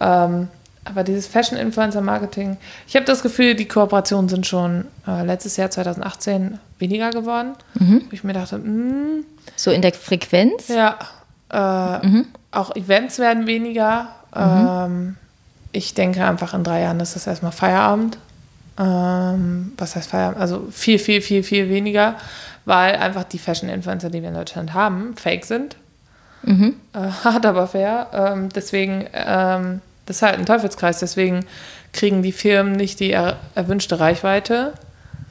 [0.00, 0.48] Ähm,
[0.84, 6.60] aber dieses Fashion-Influencer-Marketing, ich habe das Gefühl, die Kooperationen sind schon äh, letztes Jahr 2018
[6.78, 7.54] weniger geworden.
[7.74, 8.02] Mhm.
[8.08, 9.24] Wo ich mir dachte, mh, hm.
[9.56, 10.68] so in der Frequenz?
[10.68, 10.96] Ja,
[11.48, 12.26] Äh, mhm.
[12.56, 14.08] Auch Events werden weniger.
[14.34, 14.68] Mhm.
[14.68, 15.16] Ähm,
[15.72, 18.16] ich denke einfach in drei Jahren ist das erstmal Feierabend.
[18.78, 20.40] Ähm, was heißt Feierabend?
[20.40, 22.14] Also viel, viel, viel, viel weniger,
[22.64, 25.76] weil einfach die Fashion-Influencer, die wir in Deutschland haben, fake sind.
[26.42, 26.76] Mhm.
[26.94, 28.08] Äh, hart, aber fair.
[28.12, 30.98] Ähm, deswegen, ähm, das ist halt ein Teufelskreis.
[30.98, 31.44] Deswegen
[31.92, 34.72] kriegen die Firmen nicht die er erwünschte Reichweite.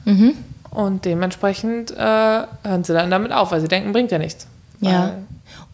[0.04, 0.34] Mhm.
[0.70, 4.46] Und dementsprechend äh, hören sie dann damit auf, weil sie denken, bringt ja nichts.
[4.80, 5.14] Ja.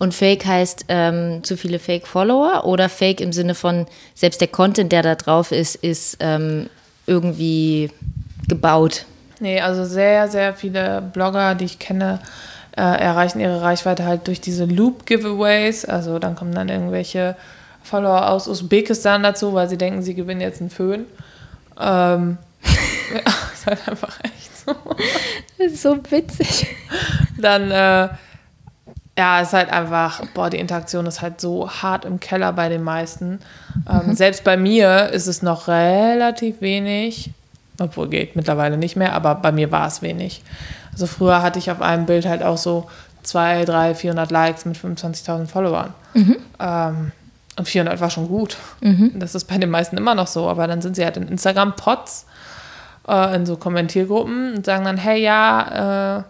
[0.03, 3.87] Und Fake heißt ähm, zu viele Fake-Follower oder Fake im Sinne von,
[4.17, 6.69] selbst der Content, der da drauf ist, ist ähm,
[7.07, 7.89] irgendwie
[8.49, 9.07] gebaut?
[9.39, 12.19] Nee, also sehr, sehr viele Blogger, die ich kenne,
[12.77, 15.85] äh, erreichen ihre Reichweite halt durch diese Loop-Giveaways.
[15.85, 17.37] Also dann kommen dann irgendwelche
[17.85, 21.07] Follower aus Usbekistan dazu, weil sie denken, sie gewinnen jetzt einen Föhn.
[21.81, 22.39] Ähm,
[23.15, 24.75] ja, ist halt einfach echt so.
[25.59, 26.67] Das ist so witzig.
[27.39, 28.09] Dann, äh,
[29.17, 32.83] ja, ist halt einfach, boah, die Interaktion ist halt so hart im Keller bei den
[32.83, 33.41] meisten.
[33.89, 34.15] Ähm, mhm.
[34.15, 37.31] Selbst bei mir ist es noch relativ wenig,
[37.79, 40.43] obwohl geht mittlerweile nicht mehr, aber bei mir war es wenig.
[40.93, 42.89] Also früher hatte ich auf einem Bild halt auch so
[43.23, 45.93] 2, 3, 400 Likes mit 25.000 Followern.
[46.15, 46.37] Mhm.
[46.59, 47.13] Ähm,
[47.59, 48.57] und 400 war schon gut.
[48.81, 49.13] Mhm.
[49.17, 52.27] Das ist bei den meisten immer noch so, aber dann sind sie halt in Instagram-Pots,
[53.09, 56.23] äh, in so Kommentiergruppen und sagen dann, hey, ja, äh,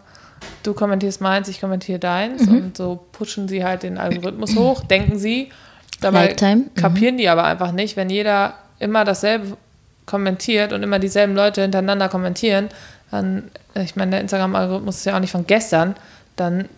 [0.63, 2.47] du kommentierst meins, ich kommentiere deins.
[2.47, 2.57] Mhm.
[2.57, 5.51] Und so pushen sie halt den Algorithmus hoch, denken sie.
[6.01, 6.57] Dabei Lifetime.
[6.57, 6.75] Mhm.
[6.75, 9.57] kapieren die aber einfach nicht, wenn jeder immer dasselbe
[10.07, 12.69] kommentiert und immer dieselben Leute hintereinander kommentieren,
[13.11, 15.95] dann, ich meine, der Instagram-Algorithmus ist ja auch nicht von gestern,
[16.37, 16.69] dann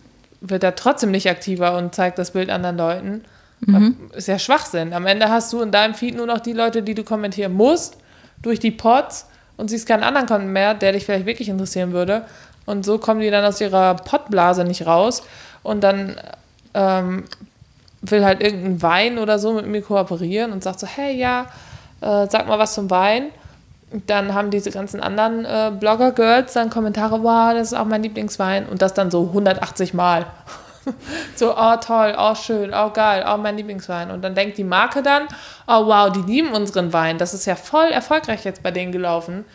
[0.41, 3.23] wird er trotzdem nicht aktiver und zeigt das Bild anderen Leuten.
[3.61, 3.95] Mhm.
[4.13, 4.93] Ist ja Schwachsinn.
[4.93, 7.97] Am Ende hast du in deinem Feed nur noch die Leute, die du kommentieren musst,
[8.41, 12.25] durch die Pods und siehst keinen anderen Content mehr, der dich vielleicht wirklich interessieren würde.
[12.65, 15.23] Und so kommen die dann aus ihrer Podblase nicht raus.
[15.63, 16.15] Und dann
[16.73, 17.25] ähm,
[18.01, 21.47] will halt irgendein Wein oder so mit mir kooperieren und sagt so, hey, ja,
[22.01, 23.29] äh, sag mal was zum Wein.
[23.91, 28.03] Und dann haben diese ganzen anderen äh, Blogger-Girls dann Kommentare, wow, das ist auch mein
[28.03, 28.65] Lieblingswein.
[28.67, 30.25] Und das dann so 180 Mal.
[31.35, 34.11] so, oh toll, oh schön, oh geil, oh mein Lieblingswein.
[34.11, 35.23] Und dann denkt die Marke dann,
[35.67, 37.17] oh wow, die lieben unseren Wein.
[37.17, 39.45] Das ist ja voll erfolgreich jetzt bei denen gelaufen.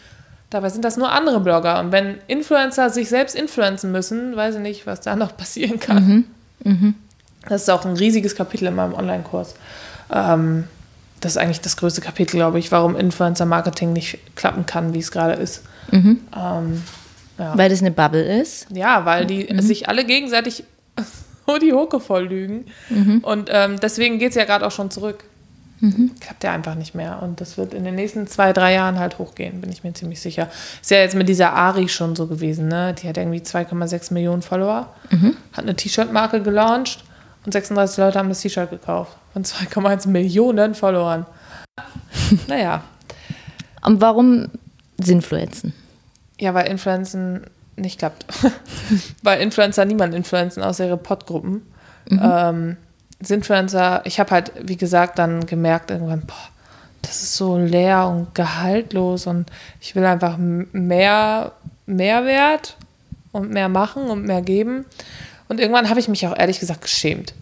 [0.50, 1.78] Dabei sind das nur andere Blogger.
[1.80, 6.26] Und wenn Influencer sich selbst influenzen müssen, weiß ich nicht, was da noch passieren kann.
[6.64, 6.72] Mhm.
[6.72, 6.94] Mhm.
[7.48, 9.54] Das ist auch ein riesiges Kapitel in meinem Online-Kurs.
[10.12, 10.64] Ähm,
[11.20, 15.10] das ist eigentlich das größte Kapitel, glaube ich, warum Influencer-Marketing nicht klappen kann, wie es
[15.10, 15.62] gerade ist.
[15.90, 16.20] Mhm.
[16.36, 16.82] Ähm,
[17.38, 17.56] ja.
[17.56, 18.66] Weil das eine Bubble ist?
[18.70, 19.60] Ja, weil die mhm.
[19.60, 20.64] sich alle gegenseitig
[21.46, 22.66] so die Hucke voll lügen.
[22.88, 23.18] Mhm.
[23.18, 25.24] Und ähm, deswegen geht es ja gerade auch schon zurück.
[25.80, 26.12] Mhm.
[26.20, 27.22] Klappt ja einfach nicht mehr.
[27.22, 30.20] Und das wird in den nächsten zwei, drei Jahren halt hochgehen, bin ich mir ziemlich
[30.20, 30.48] sicher.
[30.80, 32.94] Ist ja jetzt mit dieser Ari schon so gewesen, ne?
[32.94, 35.36] Die hat irgendwie 2,6 Millionen Follower, mhm.
[35.52, 37.04] hat eine T-Shirt-Marke gelauncht
[37.44, 39.16] und 36 Leute haben das T-Shirt gekauft.
[39.32, 41.24] Von 2,1 Millionen Followern.
[42.48, 42.84] naja.
[43.82, 44.48] Und warum
[44.98, 45.72] Sinfluenzen?
[46.38, 48.26] Ja, weil Influenzen nicht klappt.
[49.22, 51.62] weil Influencer niemand influenzen außer ihre Podgruppen.
[52.08, 52.20] Mhm.
[52.22, 52.76] Ähm,
[53.28, 56.48] Influencer, ich habe halt, wie gesagt, dann gemerkt irgendwann, boah,
[57.02, 61.52] das ist so leer und gehaltlos und ich will einfach mehr
[61.86, 62.76] Mehrwert
[63.32, 64.86] und mehr machen und mehr geben.
[65.48, 67.34] Und irgendwann habe ich mich auch ehrlich gesagt geschämt,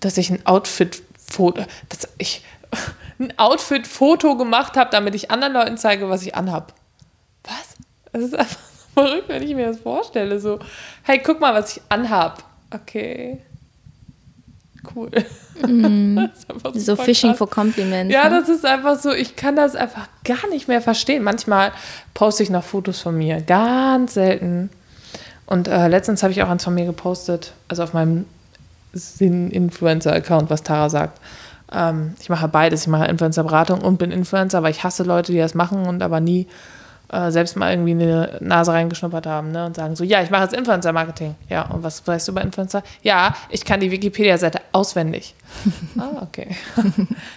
[0.00, 2.44] dass ich ein Outfit-Foto, dass ich
[3.18, 6.74] ein Outfit-Foto gemacht habe, damit ich anderen Leuten zeige, was ich anhab.
[7.44, 7.76] Was?
[8.12, 8.60] Das ist einfach
[8.94, 10.40] verrückt, wenn ich mir das vorstelle.
[10.40, 10.58] So,
[11.04, 12.42] hey, guck mal, was ich anhab.
[12.74, 13.40] Okay
[14.94, 15.10] cool.
[15.66, 16.18] Mm.
[16.62, 17.38] so, so Fishing krass.
[17.38, 18.12] for Compliments.
[18.12, 18.40] Ja, ne?
[18.40, 21.22] das ist einfach so, ich kann das einfach gar nicht mehr verstehen.
[21.22, 21.72] Manchmal
[22.12, 24.68] poste ich noch Fotos von mir, ganz selten.
[25.46, 28.26] Und äh, letztens habe ich auch eins von mir gepostet, also auf meinem
[28.92, 31.20] Influencer-Account, was Tara sagt.
[31.72, 32.82] Ähm, ich mache beides.
[32.82, 36.20] Ich mache Influencer-Beratung und bin Influencer, aber ich hasse Leute, die das machen und aber
[36.20, 36.46] nie
[37.12, 40.42] äh, selbst mal irgendwie eine Nase reingeschnuppert haben ne, und sagen so, ja, ich mache
[40.42, 41.36] jetzt Influencer-Marketing.
[41.48, 42.82] Ja, und was weißt du über Influencer?
[43.02, 45.34] Ja, ich kann die Wikipedia-Seite auswendig.
[45.98, 46.56] ah, okay.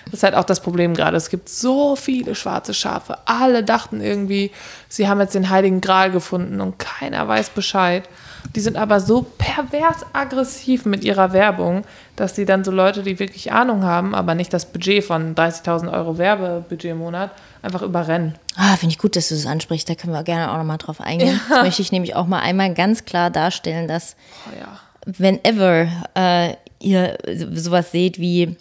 [0.06, 1.18] das ist halt auch das Problem gerade.
[1.18, 3.18] Es gibt so viele schwarze Schafe.
[3.26, 4.52] Alle dachten irgendwie,
[4.88, 8.10] sie haben jetzt den Heiligen Gral gefunden und keiner weiß Bescheid.
[8.56, 11.84] Die sind aber so pervers aggressiv mit ihrer Werbung,
[12.16, 15.92] dass sie dann so Leute, die wirklich Ahnung haben, aber nicht das Budget von 30.000
[15.92, 18.36] Euro Werbebudget im Monat, einfach überrennen.
[18.56, 19.90] Ah, finde ich gut, dass du das ansprichst.
[19.90, 21.40] Da können wir gerne auch nochmal drauf eingehen.
[21.50, 21.56] Ja.
[21.56, 24.16] Das möchte ich nämlich auch mal einmal ganz klar darstellen, dass
[24.48, 24.80] oh, ja.
[25.06, 27.18] whenever äh, ihr
[27.54, 28.58] sowas seht wie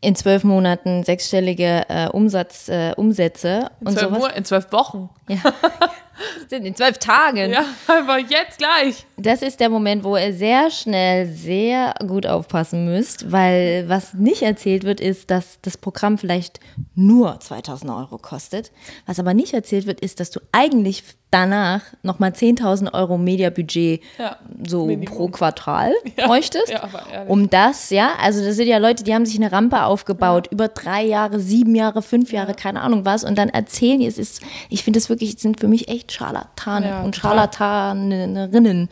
[0.00, 4.32] in zwölf Monaten sechsstellige äh, Umsatz, äh, Umsätze in und zwölf sowas.
[4.36, 5.10] in zwölf Wochen.
[5.28, 5.38] Ja.
[6.50, 7.50] In zwölf Tagen.
[7.52, 9.06] Ja, aber jetzt gleich.
[9.16, 14.42] Das ist der Moment, wo ihr sehr schnell, sehr gut aufpassen müsst, weil was nicht
[14.42, 16.60] erzählt wird, ist, dass das Programm vielleicht
[16.94, 18.72] nur 2000 Euro kostet.
[19.06, 24.36] Was aber nicht erzählt wird, ist, dass du eigentlich danach nochmal 10.000 Euro Mediabudget Ja,
[24.66, 25.14] so Minimum.
[25.16, 26.68] pro Quartal Ja, bräuchtest.
[26.68, 26.88] ja,
[27.26, 30.68] um das, ja, also das sind ja Leute, die haben sich eine Rampe aufgebaut, über
[30.68, 34.40] drei Jahre, sieben Jahre, fünf Jahre, keine Ahnung was, und dann erzählen die, es ist,
[34.70, 37.16] ich finde das wirklich, sind für mich echt Scharlatane Ja, und.
[37.16, 38.88] Scharlatanerinnen.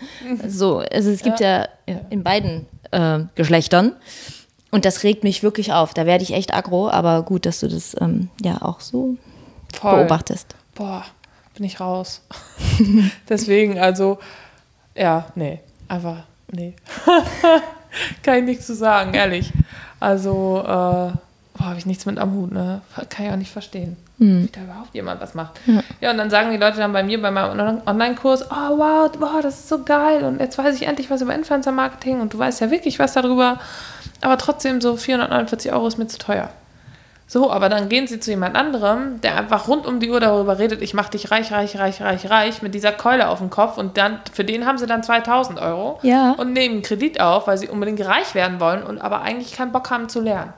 [0.46, 1.68] So, also es gibt ja,
[2.10, 3.92] in beiden äh, Geschlechtern.
[4.70, 5.94] Und das regt mich wirklich auf.
[5.94, 9.16] Da werde ich echt aggro, aber gut, dass du das ähm, ja auch so
[9.72, 9.98] Voll.
[10.00, 10.56] beobachtest.
[10.74, 11.04] Boah,
[11.54, 12.22] bin ich raus.
[13.28, 14.18] Deswegen, also,
[14.96, 16.74] ja, nee, einfach, nee.
[18.24, 19.52] Kann ich nichts zu sagen, ehrlich.
[20.00, 21.12] Also, äh,
[21.56, 22.80] boah, habe ich nichts mit am Hut, ne?
[23.08, 25.60] Kann ich auch nicht verstehen, wie da überhaupt jemand was macht.
[26.00, 26.10] Ja.
[26.10, 29.40] und dann sagen die Leute dann bei mir, bei meinem On- Online-Kurs, oh wow, wow,
[29.42, 32.60] das ist so geil und jetzt weiß ich endlich was über Influencer-Marketing und du weißt
[32.60, 33.58] ja wirklich was darüber,
[34.20, 36.48] aber trotzdem so 449 Euro ist mir zu teuer.
[37.26, 40.58] So, aber dann gehen sie zu jemand anderem, der einfach rund um die Uhr darüber
[40.58, 43.78] redet, ich mach dich reich, reich, reich, reich, reich, mit dieser Keule auf dem Kopf
[43.78, 46.32] und dann, für den haben sie dann 2000 Euro Ja.
[46.32, 49.72] und nehmen einen Kredit auf, weil sie unbedingt reich werden wollen und aber eigentlich keinen
[49.72, 50.52] Bock haben zu lernen.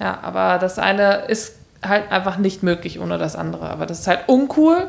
[0.00, 3.68] Ja, aber das eine ist halt einfach nicht möglich ohne das andere.
[3.68, 4.86] Aber das ist halt uncool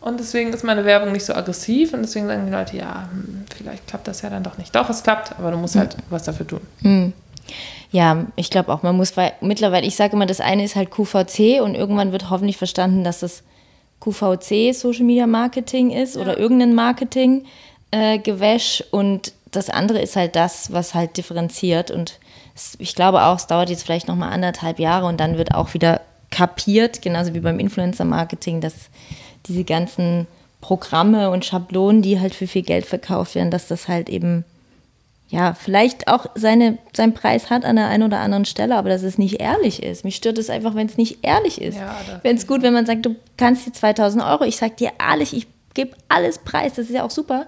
[0.00, 3.44] und deswegen ist meine Werbung nicht so aggressiv und deswegen sagen die Leute, ja, hm,
[3.56, 4.74] vielleicht klappt das ja dann doch nicht.
[4.74, 6.60] Doch, es klappt, aber du musst halt was dafür tun.
[7.90, 10.90] Ja, ich glaube auch, man muss, weil mittlerweile, ich sage immer, das eine ist halt
[10.90, 13.42] QVC und irgendwann wird hoffentlich verstanden, dass das
[14.00, 17.44] QVC Social Media Marketing ist oder irgendein Marketing
[17.90, 22.18] äh, Gewäsch und das andere ist halt das, was halt differenziert und
[22.78, 25.74] ich glaube auch, es dauert jetzt vielleicht noch mal anderthalb Jahre und dann wird auch
[25.74, 28.74] wieder kapiert, genauso wie beim Influencer Marketing, dass
[29.46, 30.26] diese ganzen
[30.60, 34.44] Programme und Schablonen, die halt für viel Geld verkauft werden, dass das halt eben
[35.28, 39.02] ja, vielleicht auch seine, seinen Preis hat an der einen oder anderen Stelle, aber dass
[39.02, 40.04] es nicht ehrlich ist.
[40.04, 41.78] Mich stört es einfach, wenn es nicht ehrlich ist.
[41.78, 44.92] Ja, wenn es gut, wenn man sagt, du kannst dir 2000 Euro, ich sag dir
[45.00, 47.46] ehrlich, ich gebe alles preis, das ist ja auch super.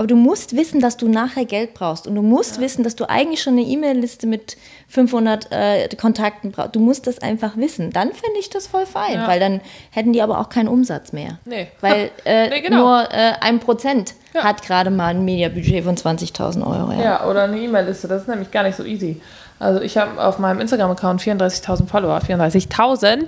[0.00, 2.06] Aber du musst wissen, dass du nachher Geld brauchst.
[2.06, 4.56] Und du musst wissen, dass du eigentlich schon eine E-Mail-Liste mit
[4.88, 6.74] 500 äh, Kontakten brauchst.
[6.74, 7.90] Du musst das einfach wissen.
[7.90, 9.28] Dann fände ich das voll fein, Ja.
[9.28, 9.60] weil dann
[9.90, 11.38] hätten die aber auch keinen Umsatz mehr.
[11.44, 11.66] Nee.
[11.82, 12.78] Weil äh, Nee, genau.
[12.78, 14.42] nur äh, ein Prozent Ja.
[14.44, 16.92] hat gerade mal ein Mediabudget von 20.000 Euro.
[16.92, 16.98] Ja.
[17.04, 19.20] Ja, oder eine E-Mail-Liste, das ist nämlich gar nicht so easy.
[19.58, 22.16] Also ich habe auf meinem Instagram-Account 34.000 Follower.
[22.26, 23.26] 34.000?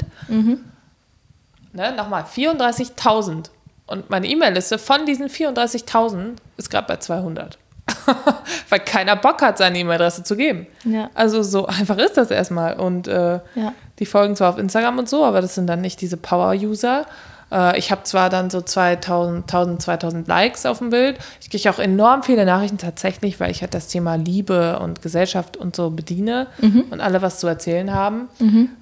[1.75, 3.51] Ne, nochmal, 34.000.
[3.93, 7.59] Und meine E-Mail-Liste von diesen 34.000 ist gerade bei 200.
[8.71, 10.67] Weil keiner Bock hat, seine E-Mail-Adresse zu geben.
[10.85, 11.11] Ja.
[11.15, 12.75] Also so einfach ist das erstmal.
[12.81, 13.73] Und äh, Ja.
[13.99, 17.07] die folgen zwar auf Instagram und so, aber das sind dann nicht diese Power-User.
[17.53, 21.19] Äh, ich habe zwar dann so 2000, 1000, 2000 Likes auf dem Bild.
[21.41, 25.57] Ich kriege auch enorm viele Nachrichten tatsächlich, weil ich halt das Thema Liebe und Gesellschaft
[25.57, 26.47] und so bediene
[26.91, 28.29] und alle was zu erzählen haben.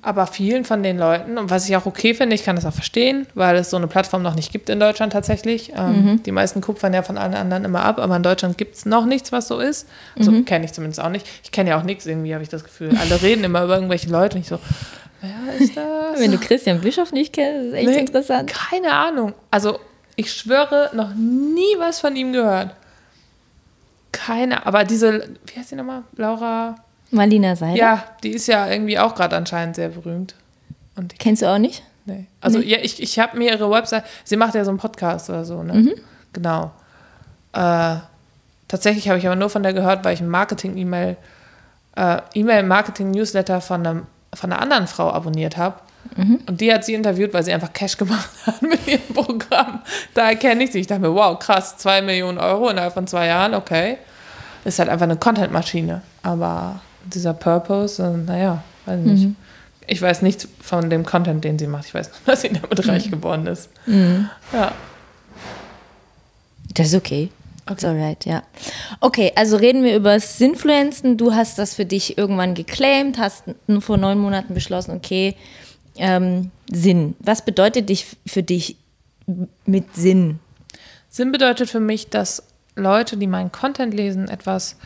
[0.03, 2.73] Aber vielen von den Leuten, und was ich auch okay finde, ich kann das auch
[2.73, 5.73] verstehen, weil es so eine Plattform noch nicht gibt in Deutschland tatsächlich.
[5.77, 8.87] Ähm, Die meisten kupfern ja von allen anderen immer ab, aber in Deutschland gibt es
[8.87, 9.89] noch nichts, was so ist.
[10.19, 11.27] So kenne ich zumindest auch nicht.
[11.43, 12.97] Ich kenne ja auch nichts irgendwie, habe ich das Gefühl.
[13.01, 14.59] Alle reden immer über irgendwelche Leute und ich so,
[15.21, 16.19] wer ist das?
[16.21, 18.51] Wenn du Christian Bischof nicht kennst, ist echt Nee, interessant.
[18.53, 19.35] Keine Ahnung.
[19.51, 19.79] Also,
[20.17, 22.75] ich schwöre, noch nie was von ihm gehört.
[24.13, 26.03] Keine, aber diese, wie heißt die nochmal?
[26.17, 26.77] Laura?
[27.11, 27.77] Marlina Seiler.
[27.77, 30.35] Ja, die ist ja irgendwie auch gerade anscheinend sehr berühmt.
[30.97, 31.83] Und die, Kennst du auch nicht?
[32.05, 32.27] nee.
[32.41, 35.45] Also, ja, ich, ich habe mir ihre Website, sie macht ja so einen Podcast oder
[35.45, 35.75] so, ne?
[35.75, 35.95] Mhm.
[36.33, 36.71] Genau.
[37.53, 37.97] Äh,
[38.69, 41.17] tatsächlich habe ich aber nur von der gehört, weil ich ein Marketing-E-Mail,
[41.97, 45.77] äh, E-Mail-Marketing-Newsletter von, einem, von einer anderen Frau abonniert habe.
[46.17, 46.41] Mhm.
[46.47, 49.81] Und die hat sie interviewt, weil sie einfach Cash gemacht hat mit ihrem Programm.
[50.15, 50.81] Daher kenne ich sie.
[50.81, 53.99] Ich dachte mir, wow, krass, zwei Millionen Euro innerhalb von zwei Jahren, okay.
[54.65, 56.03] Ist halt einfach eine Content-Maschine.
[56.23, 59.13] Aber dieser Purpose, äh, naja, weiß ich Mhm.
[59.13, 59.29] nicht.
[59.87, 61.87] Ich weiß nichts von dem Content, den sie macht.
[61.87, 62.91] Ich weiß nur, dass sie damit Mhm.
[62.91, 63.69] reich geworden ist.
[63.87, 64.73] Ja.
[66.75, 67.31] Das ist okay.
[67.69, 68.43] It's alright, ja.
[69.01, 71.17] Okay, also reden wir über Sinfluenzen.
[71.17, 73.45] Du hast das für dich irgendwann geclaimed, hast
[73.81, 75.37] vor neun Monaten beschlossen, okay,
[75.97, 77.15] ähm, Sinn.
[77.21, 78.77] Was bedeutet dich für dich
[79.67, 80.39] mit Sinn?
[81.09, 82.43] Sinn bedeutet für mich, dass
[82.77, 84.77] Leute, die meinen Content lesen, etwas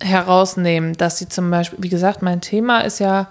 [0.00, 3.28] herausnehmen, dass sie zum Beispiel, wie gesagt, mein Thema ist ja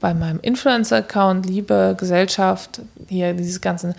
[0.00, 3.94] bei meinem Influencer-Account Liebe, Gesellschaft, hier dieses ganze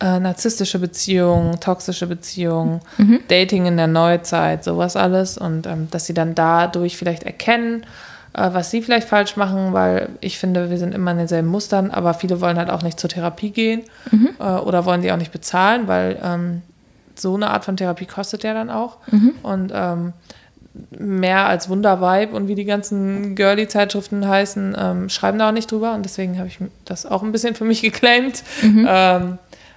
[0.00, 2.80] äh, narzisstische Beziehungen, toxische Beziehungen,
[3.28, 7.84] Dating in der Neuzeit, sowas alles und ähm, dass sie dann dadurch vielleicht erkennen,
[8.32, 11.90] äh, was sie vielleicht falsch machen, weil ich finde, wir sind immer in denselben Mustern,
[11.90, 14.30] aber viele wollen halt auch nicht zur Therapie gehen mhm.
[14.38, 16.62] äh, oder wollen die auch nicht bezahlen, weil ähm,
[17.14, 18.96] so eine Art von Therapie kostet ja dann auch.
[19.10, 19.32] Mhm.
[19.42, 20.12] Und ähm,
[20.96, 25.94] mehr als Wundervibe und wie die ganzen Girly-Zeitschriften heißen, ähm, schreiben da auch nicht drüber.
[25.94, 28.42] Und deswegen habe ich das auch ein bisschen für mich geclaimed.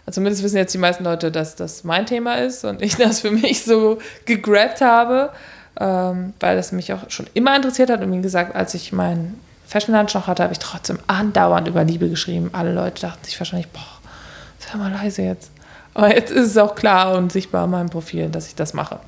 [0.05, 3.21] Also zumindest wissen jetzt die meisten Leute, dass das mein Thema ist und ich das
[3.21, 5.29] für mich so gegrabt habe,
[5.79, 8.01] ähm, weil das mich auch schon immer interessiert hat.
[8.01, 11.83] Und wie gesagt, als ich meinen Fashion Lunch noch hatte, habe ich trotzdem andauernd über
[11.83, 12.49] Liebe geschrieben.
[12.53, 13.81] Alle Leute dachten sich wahrscheinlich, boah,
[14.59, 15.51] sei mal leise jetzt.
[15.93, 18.99] Aber jetzt ist es auch klar und sichtbar in meinem Profil, dass ich das mache.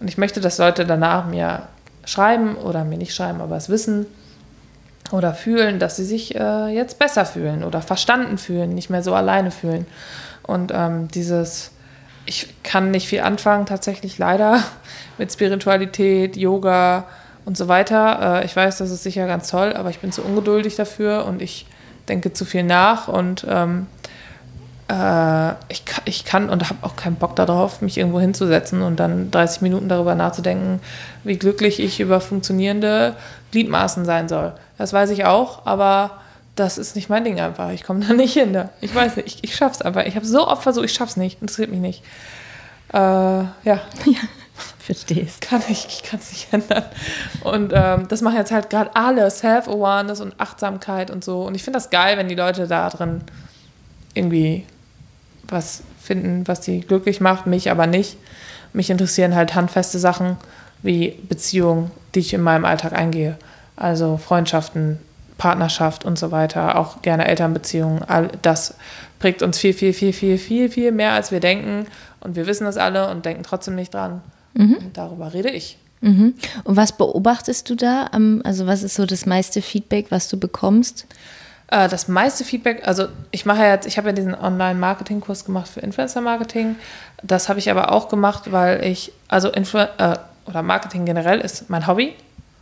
[0.00, 1.62] Und ich möchte, dass Leute danach mir
[2.04, 4.06] schreiben oder mir nicht schreiben, aber es wissen
[5.12, 9.14] oder fühlen, dass sie sich äh, jetzt besser fühlen oder verstanden fühlen, nicht mehr so
[9.14, 9.86] alleine fühlen.
[10.42, 11.72] Und ähm, dieses,
[12.26, 14.62] ich kann nicht viel anfangen, tatsächlich leider
[15.18, 17.04] mit Spiritualität, Yoga
[17.44, 18.40] und so weiter.
[18.40, 21.42] Äh, ich weiß, das ist sicher ganz toll, aber ich bin zu ungeduldig dafür und
[21.42, 21.66] ich
[22.08, 23.86] denke zu viel nach und ähm,
[24.88, 29.30] äh, ich, ich kann und habe auch keinen Bock darauf, mich irgendwo hinzusetzen und dann
[29.30, 30.80] 30 Minuten darüber nachzudenken,
[31.24, 33.14] wie glücklich ich über funktionierende
[33.52, 34.52] Gliedmaßen sein soll.
[34.78, 36.20] Das weiß ich auch, aber
[36.56, 37.70] das ist nicht mein Ding einfach.
[37.70, 38.52] Ich komme da nicht hin.
[38.52, 38.70] Ne?
[38.80, 40.04] Ich weiß nicht, ich, ich schaff's einfach.
[40.04, 41.40] Ich habe so oft versucht, ich schaff's nicht.
[41.40, 42.02] Interessiert mich nicht.
[42.92, 43.52] Äh, ja.
[43.64, 44.20] ja.
[44.78, 45.40] Verstehst.
[45.40, 46.84] Kann ich, ich kann es nicht ändern.
[47.42, 51.44] Und ähm, das machen jetzt halt gerade alle, Self-Awareness und Achtsamkeit und so.
[51.44, 53.22] Und ich finde das geil, wenn die Leute da drin
[54.12, 54.66] irgendwie
[55.48, 58.16] was finden, was die glücklich macht, mich aber nicht.
[58.72, 60.36] Mich interessieren halt handfeste Sachen
[60.82, 63.38] wie Beziehungen, die ich in meinem Alltag eingehe.
[63.76, 64.98] Also Freundschaften,
[65.38, 68.02] Partnerschaft und so weiter, auch gerne Elternbeziehungen.
[68.02, 68.74] All das
[69.18, 71.86] prägt uns viel, viel, viel, viel, viel, viel mehr, als wir denken.
[72.20, 74.22] Und wir wissen das alle und denken trotzdem nicht dran.
[74.54, 74.74] Mhm.
[74.74, 75.78] Und darüber rede ich.
[76.00, 76.34] Mhm.
[76.64, 78.10] Und was beobachtest du da?
[78.44, 81.06] Also was ist so das meiste Feedback, was du bekommst?
[81.68, 85.80] Äh, das meiste Feedback, also ich mache jetzt, ich habe ja diesen Online-Marketing-Kurs gemacht für
[85.80, 86.76] Influencer-Marketing.
[87.22, 91.70] Das habe ich aber auch gemacht, weil ich, also Influ äh, oder Marketing generell ist
[91.70, 92.14] mein Hobby,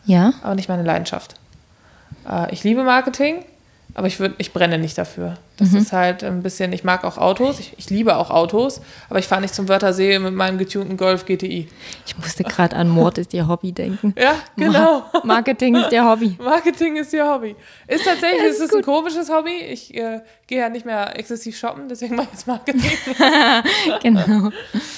[0.04, 0.32] ja.
[0.42, 1.36] aber nicht meine Leidenschaft.
[2.28, 3.44] Äh, ich liebe Marketing,
[3.94, 5.36] aber ich, würd, ich brenne nicht dafür.
[5.58, 5.78] Das mhm.
[5.78, 9.28] ist halt ein bisschen, ich mag auch Autos, ich, ich liebe auch Autos, aber ich
[9.28, 11.68] fahre nicht zum Wörthersee mit meinem getunten Golf GTI.
[12.06, 14.14] Ich musste gerade an Mord ist ihr Hobby denken.
[14.18, 15.04] Ja, genau.
[15.12, 16.36] Mar Marketing ist ihr Hobby.
[16.42, 17.54] Marketing ist ihr Hobby.
[17.86, 19.56] Ist tatsächlich, ja, ist es ist ein komisches Hobby.
[19.56, 22.82] Ich äh, gehe ja nicht mehr exzessiv shoppen, deswegen mache ich jetzt Marketing.
[24.02, 24.48] genau.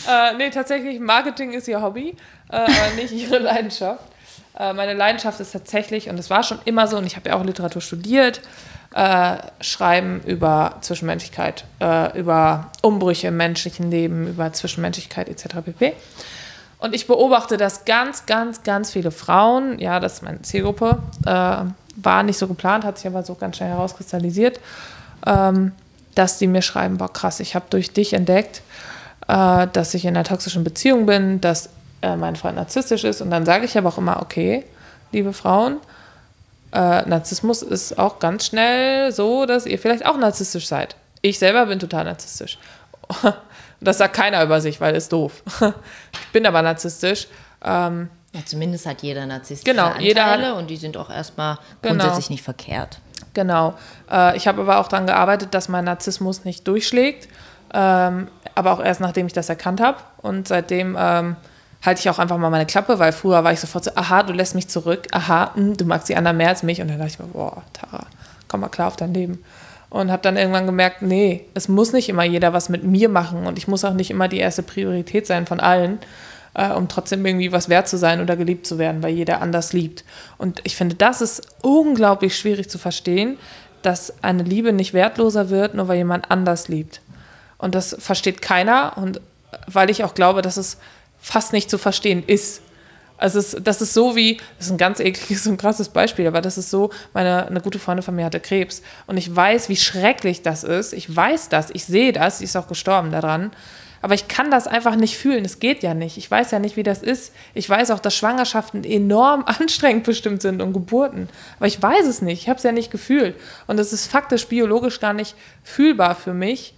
[0.09, 2.15] äh, nee, tatsächlich, Marketing ist ihr Hobby,
[2.51, 4.14] äh, nicht ihre Leidenschaft.
[4.59, 7.37] Äh, meine Leidenschaft ist tatsächlich, und das war schon immer so, und ich habe ja
[7.37, 8.41] auch Literatur studiert,
[8.95, 15.57] äh, schreiben über Zwischenmenschlichkeit, äh, über Umbrüche im menschlichen Leben, über Zwischenmenschlichkeit etc.
[15.65, 15.95] pp.
[16.79, 21.65] Und ich beobachte, dass ganz, ganz, ganz viele Frauen, ja, das ist meine Zielgruppe, äh,
[21.97, 24.61] war nicht so geplant, hat sich aber so ganz schnell herauskristallisiert,
[25.27, 25.73] ähm,
[26.15, 28.63] dass die mir schreiben, boah krass, ich habe durch dich entdeckt,
[29.29, 31.71] äh, dass ich in einer toxischen Beziehung bin, dass
[32.05, 33.21] äh, mein Freund narzisstisch ist.
[33.21, 34.65] Und dann sage ich aber auch immer, okay,
[35.13, 35.79] liebe Frauen,
[36.73, 40.97] äh, Narzissmus ist auch ganz schnell so, dass ihr vielleicht auch narzisstisch seid.
[41.23, 42.59] Ich selber bin total narzisstisch.
[43.81, 45.43] Das sagt keiner über sich, weil ist doof.
[45.61, 47.27] Ich bin aber narzisstisch.
[47.63, 51.59] Ähm, ja, zumindest hat jeder narzisstische genau, Anteile jeder hat, und die sind auch erstmal
[51.83, 51.97] genau.
[51.97, 53.01] grundsätzlich nicht verkehrt.
[53.35, 53.75] Genau.
[54.11, 57.29] Äh, ich habe aber auch daran gearbeitet, dass mein Narzissmus nicht durchschlägt.
[57.75, 59.99] Ähm, aber auch erst nachdem ich das erkannt habe.
[60.23, 61.37] Und seitdem ähm,
[61.85, 64.33] halte ich auch einfach mal meine Klappe, weil früher war ich sofort so, aha, du
[64.33, 66.81] lässt mich zurück, aha, hm, du magst die anderen mehr als mich.
[66.81, 68.07] Und dann dachte ich mir, boah, Tara,
[68.49, 69.45] komm mal klar auf dein Leben.
[69.91, 73.47] Und habe dann irgendwann gemerkt, nee, es muss nicht immer jeder was mit mir machen
[73.47, 76.01] und ich muss auch nicht immer die erste Priorität sein von allen,
[76.55, 79.73] äh, um trotzdem irgendwie was wert zu sein oder geliebt zu werden, weil jeder anders
[79.73, 80.05] liebt.
[80.37, 83.39] Und ich finde, das ist unglaublich schwierig zu verstehen,
[83.83, 87.01] dass eine Liebe nicht wertloser wird, nur weil jemand anders liebt.
[87.59, 89.21] Und das versteht keiner und
[89.69, 90.79] weil ich auch glaube, dass es
[91.25, 92.61] fast nicht zu verstehen ist.
[93.17, 96.43] Also es, das ist so wie, das ist ein ganz ekliges und krasses Beispiel, aber
[96.43, 99.77] das ist so, meine, eine gute Freundin von mir hatte Krebs und ich weiß, wie
[99.77, 100.93] schrecklich das ist.
[100.93, 103.53] Ich weiß das, ich sehe das, sie ist auch gestorben daran.
[104.03, 105.47] Aber ich kann das einfach nicht fühlen.
[105.47, 106.19] Es geht ja nicht.
[106.19, 107.33] Ich weiß ja nicht, wie das ist.
[107.55, 111.31] Ich weiß auch, dass Schwangerschaften enorm anstrengend bestimmt sind und Geburten.
[111.57, 112.43] Aber ich weiß es nicht.
[112.43, 113.35] Ich habe es ja nicht gefühlt.
[113.67, 116.75] Und es ist faktisch biologisch gar nicht fühlbar für mich,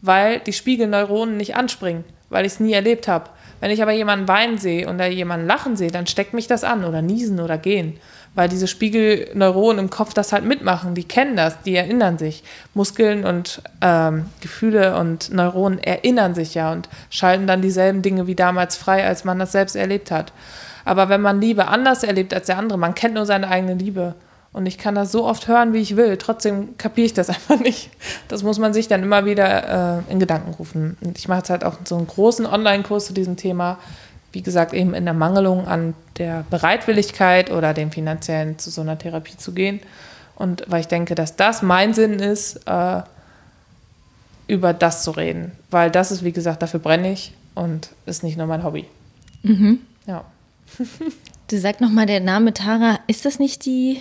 [0.00, 3.28] weil die Spiegelneuronen nicht anspringen, weil ich es nie erlebt habe.
[3.60, 6.84] Wenn ich aber jemanden weinen sehe oder jemanden lachen sehe, dann steckt mich das an
[6.84, 7.98] oder niesen oder gehen.
[8.34, 10.94] Weil diese Spiegelneuronen im Kopf das halt mitmachen.
[10.94, 12.42] Die kennen das, die erinnern sich.
[12.74, 18.36] Muskeln und ähm, Gefühle und Neuronen erinnern sich ja und schalten dann dieselben Dinge wie
[18.36, 20.32] damals frei, als man das selbst erlebt hat.
[20.84, 24.14] Aber wenn man Liebe anders erlebt als der andere, man kennt nur seine eigene Liebe.
[24.52, 26.16] Und ich kann das so oft hören, wie ich will.
[26.16, 27.90] Trotzdem kapiere ich das einfach nicht.
[28.28, 30.96] Das muss man sich dann immer wieder äh, in Gedanken rufen.
[31.00, 33.78] Und ich mache jetzt halt auch so einen großen Online-Kurs zu diesem Thema.
[34.32, 38.98] Wie gesagt, eben in der Mangelung an der Bereitwilligkeit oder dem finanziellen zu so einer
[38.98, 39.80] Therapie zu gehen.
[40.36, 43.02] Und weil ich denke, dass das mein Sinn ist, äh,
[44.46, 45.52] über das zu reden.
[45.70, 48.86] Weil das ist, wie gesagt, dafür brenne ich und ist nicht nur mein Hobby.
[49.42, 49.80] Mhm.
[50.06, 50.24] Ja.
[51.48, 54.00] Du sagst nochmal der Name Tara, ist das nicht die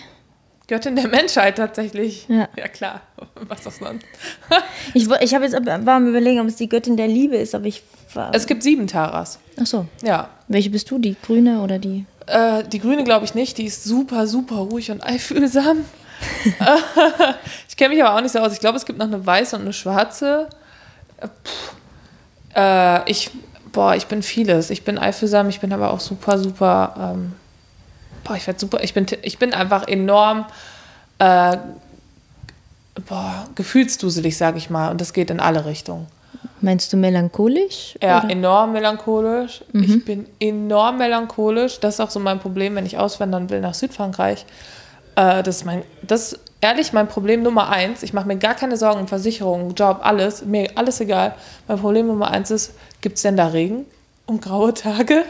[0.70, 2.28] Göttin der Menschheit tatsächlich.
[2.30, 2.48] Ja.
[2.56, 3.02] ja klar.
[3.48, 4.06] Was auch sonst.
[4.94, 7.66] Ich, ich habe jetzt war am überlegen, ob es die Göttin der Liebe ist, aber
[7.66, 8.34] ich war.
[8.34, 9.38] Es gibt sieben Taras.
[9.62, 9.86] Ach so.
[10.04, 10.30] Ja.
[10.48, 10.98] Welche bist du?
[10.98, 12.06] Die grüne oder die?
[12.26, 13.58] Äh, die Grüne glaube ich nicht.
[13.60, 15.86] Die ist super, super ruhig und einfühlsam.
[17.68, 18.54] ich kenne mich aber auch nicht so aus.
[18.54, 20.50] Ich glaube, es gibt noch eine weiße und eine schwarze.
[22.56, 23.30] Äh, ich,
[23.72, 24.70] boah, ich bin vieles.
[24.70, 27.14] Ich bin einfühlsam, ich bin aber auch super, super.
[27.14, 27.34] Ähm,
[28.24, 28.84] boah, ich werde super.
[28.84, 30.46] Ich bin, ich bin einfach enorm.
[31.20, 31.58] Äh,
[33.08, 34.92] boah, gefühlsduselig, sage ich mal.
[34.92, 36.08] Und das geht in alle Richtungen.
[36.62, 37.98] Meinst du melancholisch?
[38.02, 38.30] Ja, oder?
[38.30, 39.64] enorm melancholisch.
[39.74, 41.80] Ich bin enorm melancholisch.
[41.80, 44.46] Das ist auch so mein Problem, wenn ich auswandern will nach Südfrankreich.
[45.16, 48.04] Äh, das ist mein, das ist ehrlich mein Problem Nummer eins.
[48.04, 50.46] Ich mache mir gar keine Sorgen um Versicherung, Job, alles.
[50.46, 51.36] Mir alles egal.
[51.68, 53.86] Mein Problem Nummer eins ist, gibt es denn da Regen
[54.26, 55.24] und graue Tage?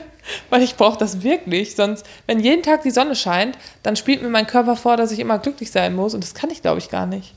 [0.49, 1.75] Weil ich brauche das wirklich.
[1.75, 5.19] Sonst, wenn jeden Tag die Sonne scheint, dann spielt mir mein Körper vor, dass ich
[5.19, 6.13] immer glücklich sein muss.
[6.13, 7.33] Und das kann ich, glaube ich, gar nicht.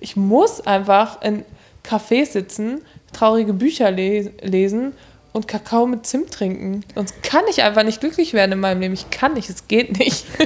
[0.00, 1.44] Ich muss einfach in
[1.84, 4.92] Cafés sitzen, traurige Bücher le lesen
[5.32, 6.82] und Kakao mit Zimt trinken.
[6.94, 8.94] Sonst kann ich einfach nicht glücklich werden in meinem Leben.
[8.94, 10.24] Ich kann nicht, es geht nicht.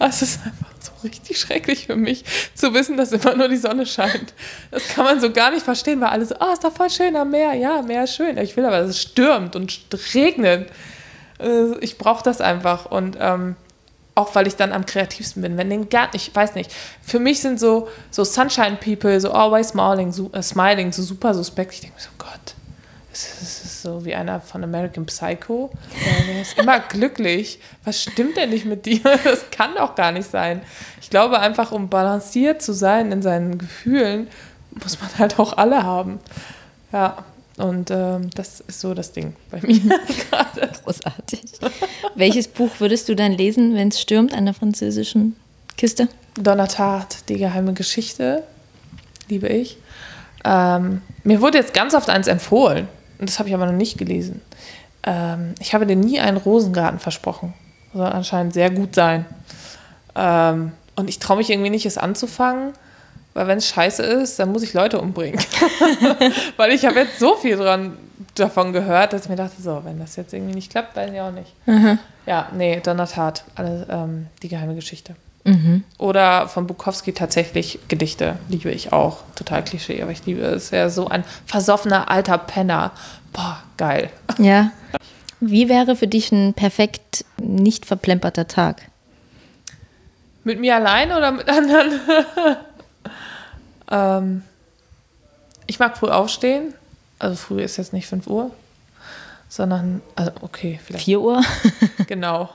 [0.00, 3.86] Es ist einfach so richtig schrecklich für mich, zu wissen, dass immer nur die Sonne
[3.86, 4.34] scheint.
[4.72, 7.14] Das kann man so gar nicht verstehen, weil alle so, oh, ist doch voll schön
[7.14, 7.54] am Meer.
[7.54, 8.36] Ja, Meer ist schön.
[8.38, 9.78] Ich will aber, dass es stürmt und
[10.14, 10.70] regnet.
[11.40, 12.86] Äh, Ich brauche das einfach.
[12.86, 13.56] Und ähm,
[14.14, 15.56] auch weil ich dann am kreativsten bin.
[15.56, 16.72] Wenn den gar ich weiß nicht.
[17.02, 21.34] Für mich sind so, so Sunshine People, so always smiling, so, äh, smiling, so super
[21.34, 21.72] suspekt.
[21.74, 22.54] Ich denke mir so, Gott,
[23.10, 25.70] das ist, so wie einer von American Psycho.
[26.28, 27.60] Der ist immer glücklich.
[27.84, 29.00] Was stimmt denn nicht mit dir?
[29.24, 30.60] Das kann doch gar nicht sein.
[31.00, 34.28] Ich glaube einfach, um balanciert zu sein in seinen Gefühlen,
[34.82, 36.20] muss man halt auch alle haben.
[36.92, 37.24] Ja.
[37.60, 39.78] Und ähm, das ist so das Ding bei mir
[40.30, 40.70] gerade.
[40.82, 41.42] Großartig.
[42.14, 45.36] Welches Buch würdest du dann lesen, wenn es stürmt an der französischen
[45.76, 46.08] Küste?
[46.34, 48.44] Donnertat, die geheime Geschichte,
[49.28, 49.78] liebe ich.
[50.44, 52.88] Ähm, mir wurde jetzt ganz oft eins empfohlen
[53.18, 54.40] und das habe ich aber noch nicht gelesen.
[55.02, 57.52] Ähm, ich habe dir nie einen Rosengarten versprochen.
[57.92, 59.26] Soll anscheinend sehr gut sein.
[60.14, 62.72] Ähm, und ich traue mich irgendwie nicht, es anzufangen,
[63.34, 65.40] weil wenn es scheiße ist, dann muss ich Leute umbringen.
[66.56, 67.96] weil ich habe jetzt so viel dran,
[68.34, 71.20] davon gehört, dass ich mir dachte, so, wenn das jetzt irgendwie nicht klappt, weiß ich
[71.20, 71.54] auch nicht.
[72.26, 75.14] Ja, nee, Donnertat, alle, ähm, die geheime Geschichte.
[75.98, 79.18] Oder von Bukowski tatsächlich Gedichte, liebe ich auch.
[79.36, 80.70] Total Klischee, aber ich liebe es.
[80.70, 82.92] Er ist so ein versoffener alter Penner.
[83.32, 84.10] Boah, geil.
[84.38, 84.70] Ja.
[85.40, 88.82] Wie wäre für dich ein perfekt nicht verplemperter Tag?
[90.44, 92.00] Mit mir allein oder mit anderen?
[93.90, 94.42] ähm,
[95.66, 96.74] ich mag früh aufstehen.
[97.18, 98.50] Also früh ist jetzt nicht 5 Uhr,
[99.48, 101.04] sondern, also okay, vielleicht.
[101.04, 101.42] 4 Uhr?
[102.06, 102.50] Genau.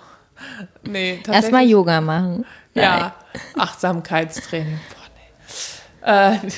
[0.84, 2.46] Nee, Erstmal Yoga machen.
[2.74, 3.16] Ja,
[3.58, 4.80] Achtsamkeitstraining.
[6.02, 6.48] Boah, nee.
[6.48, 6.52] Äh,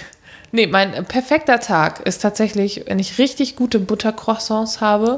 [0.51, 5.17] nee, mein perfekter Tag ist tatsächlich, wenn ich richtig gute Buttercroissants habe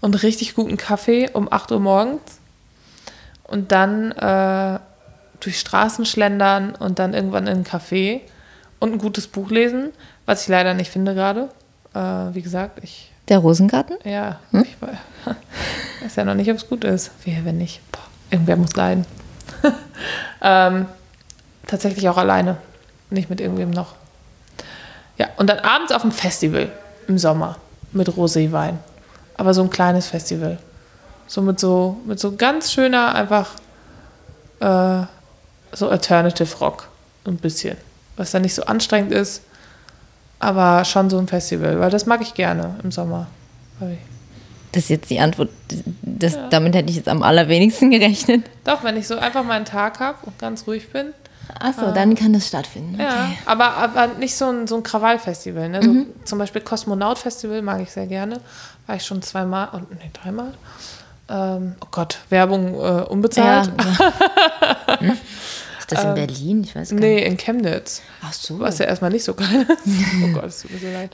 [0.00, 2.40] und richtig guten Kaffee um 8 Uhr morgens
[3.44, 4.80] und dann äh,
[5.38, 8.22] durch Straßen schlendern und dann irgendwann in einen Café
[8.84, 9.92] und ein gutes Buch lesen,
[10.26, 11.48] was ich leider nicht finde gerade.
[11.94, 11.98] Äh,
[12.34, 13.96] wie gesagt, ich, Der Rosengarten?
[14.04, 14.96] ja, ich we-
[16.02, 17.10] weiß ja noch nicht, ob es gut ist.
[17.24, 17.80] Wehe, wenn nicht.
[17.90, 19.06] Boah, irgendwer muss leiden.
[20.42, 20.86] ähm,
[21.66, 22.58] tatsächlich auch alleine.
[23.10, 23.94] Nicht mit irgendwem noch.
[25.16, 26.70] Ja, und dann abends auf dem Festival
[27.08, 27.56] im Sommer
[27.92, 28.74] mit Roséwein.
[29.36, 30.58] Aber so ein kleines Festival.
[31.26, 33.54] So mit so, mit so ganz schöner, einfach
[34.60, 35.06] äh,
[35.72, 36.88] so Alternative Rock.
[37.26, 37.76] Ein bisschen.
[38.16, 39.42] Was dann nicht so anstrengend ist,
[40.38, 43.26] aber schon so ein Festival, weil das mag ich gerne im Sommer.
[44.72, 45.50] Das ist jetzt die Antwort.
[46.02, 48.44] Das, Damit hätte ich jetzt am allerwenigsten gerechnet.
[48.64, 51.12] Doch, wenn ich so einfach meinen Tag habe und ganz ruhig bin.
[51.60, 52.98] Achso, dann kann das stattfinden.
[52.98, 55.68] Ja, aber, aber nicht so ein, so ein Krawallfestival.
[55.68, 55.82] Ne?
[55.82, 58.40] So, Zum Beispiel Kosmonaut-Festival mag ich sehr gerne.
[58.86, 60.52] War ich schon zweimal, und nee, dreimal.
[61.28, 63.70] Ähm, oh Gott, Werbung äh, unbezahlt.
[63.78, 64.12] Ja.
[64.98, 65.18] Hm?
[65.94, 66.64] Das in Berlin?
[66.64, 67.04] Ich weiß gar nicht.
[67.04, 68.02] Nee, in Chemnitz.
[68.22, 68.60] Ach so.
[68.60, 69.78] Was ja erstmal nicht so geil ist.
[70.24, 71.10] Oh Gott, es tut mir so leid.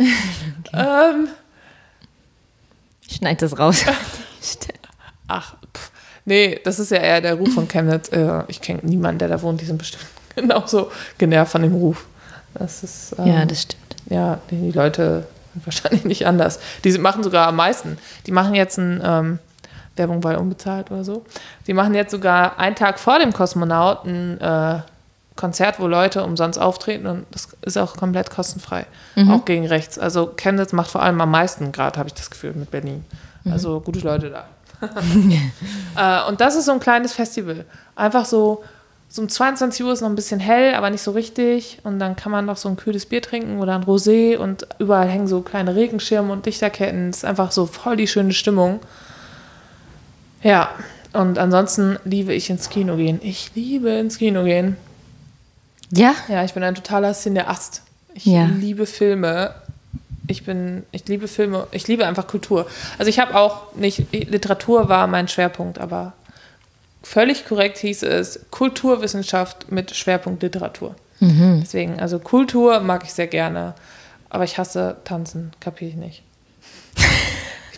[0.72, 1.28] Ähm,
[3.11, 3.85] Schneid das raus.
[5.28, 5.91] ach, pff,
[6.24, 8.09] Nee, das ist ja eher der Ruf von Chemnitz.
[8.12, 10.05] Äh, ich kenne niemanden, der da wohnt, die sind bestimmt
[10.37, 12.07] genauso genervt von dem Ruf.
[12.55, 13.14] Das ist.
[13.18, 13.97] Ähm, Ja, das stimmt.
[14.11, 16.61] ja, die Leute sind wahrscheinlich nicht anders.
[16.85, 17.99] Die machen sogar am meisten.
[18.26, 19.39] Die machen jetzt ein, ähm,
[19.97, 21.24] Werbung weil unbezahlt oder so.
[21.66, 24.80] Die machen jetzt sogar einen Tag vor dem Kosmonaut ein äh,
[25.36, 28.86] Konzert, wo Leute umsonst auftreten und das ist auch komplett kostenfrei.
[29.30, 29.99] Auch gegen rechts.
[29.99, 33.05] Also Chemnitz macht vor allem am meisten gerade, habe ich das Gefühl, mit Berlin.
[33.51, 34.45] Also gute Leute da.
[35.97, 37.64] äh, und das ist so ein kleines Festival.
[37.97, 38.62] Einfach so,
[39.09, 41.78] so um 22 Uhr ist noch ein bisschen hell, aber nicht so richtig.
[41.84, 45.09] Und dann kann man noch so ein kühles Bier trinken oder ein Rosé und überall
[45.09, 47.11] hängen so kleine Regenschirme und Dichterketten.
[47.11, 48.80] Es ist einfach so voll die schöne Stimmung.
[50.43, 50.70] Ja,
[51.12, 53.20] und ansonsten liebe ich ins Kino gehen.
[53.22, 54.76] Ich liebe ins Kino gehen.
[55.93, 57.82] Ja, Ja, ich bin ein totaler Cineast.
[58.14, 58.45] Ich Ja.
[58.45, 59.55] liebe Filme.
[60.28, 62.66] Ich bin, ich liebe Filme, ich liebe einfach Kultur.
[62.99, 66.12] Also ich habe auch nicht, Literatur war mein Schwerpunkt, aber
[67.03, 70.95] völlig korrekt hieß es Kulturwissenschaft mit Schwerpunkt Literatur.
[71.20, 73.74] Deswegen, also Kultur mag ich sehr gerne,
[74.30, 76.22] aber ich hasse Tanzen, kapiere ich nicht.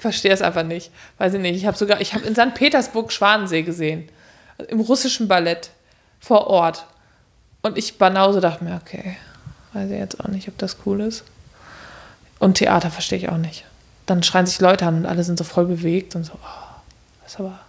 [0.03, 0.91] ich verstehe es einfach nicht.
[1.19, 1.57] Weiß ich nicht.
[1.57, 2.55] Ich habe sogar, ich habe in St.
[2.55, 4.09] Petersburg Schwanensee gesehen.
[4.69, 5.71] Im russischen Ballett
[6.19, 6.87] vor Ort.
[7.63, 9.17] Und ich Banause dachte mir, okay,
[9.75, 11.23] weiß ich jetzt auch nicht, ob das cool ist.
[12.41, 13.65] Und Theater verstehe ich auch nicht.
[14.07, 16.81] Dann schreien sich Leute an und alle sind so voll bewegt und so, oh,
[17.23, 17.61] das ist aber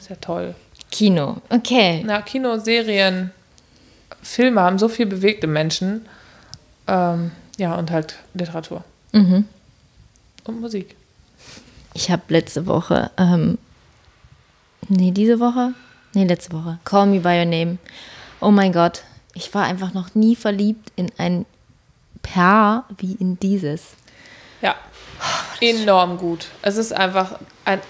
[0.00, 0.56] sehr toll.
[0.90, 1.36] Kino.
[1.50, 2.02] Okay.
[2.04, 3.30] Na, Kino, Serien,
[4.22, 6.06] Filme haben so viel bewegte Menschen.
[6.88, 8.82] Ähm, ja, und halt Literatur.
[9.12, 9.46] Mhm.
[10.42, 10.96] Und Musik.
[11.94, 13.56] Ich habe letzte Woche, ähm,
[14.88, 15.74] nee, diese Woche?
[16.12, 16.78] Nee, letzte Woche.
[16.84, 17.78] Call Me By Your Name.
[18.40, 21.46] Oh mein Gott, ich war einfach noch nie verliebt in ein
[22.22, 23.94] Paar wie in dieses.
[24.60, 24.74] Ja,
[25.60, 26.48] enorm gut.
[26.62, 27.80] Es ist einfach ein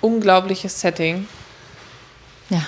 [0.00, 1.26] unglaubliches Setting.
[2.50, 2.66] Ja.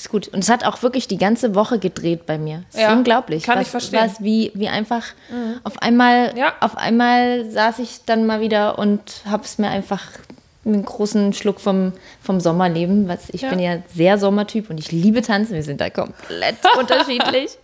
[0.00, 0.28] Ist gut.
[0.28, 2.62] Und es hat auch wirklich die ganze Woche gedreht bei mir.
[2.70, 3.42] Ist Ja, unglaublich.
[3.42, 4.00] kann was, ich verstehen.
[4.00, 4.10] Mhm.
[4.10, 5.04] Was, wie, wie einfach
[5.62, 6.54] auf einmal, Ja.
[6.60, 10.02] auf einmal saß ich dann mal wieder und habe es mir einfach
[10.64, 11.92] einen großen Schluck vom,
[12.22, 13.50] vom Sommerleben, was ich Ja.
[13.50, 15.52] bin ja sehr Sommertyp und ich liebe Tanzen.
[15.54, 17.58] Wir sind da komplett unterschiedlich.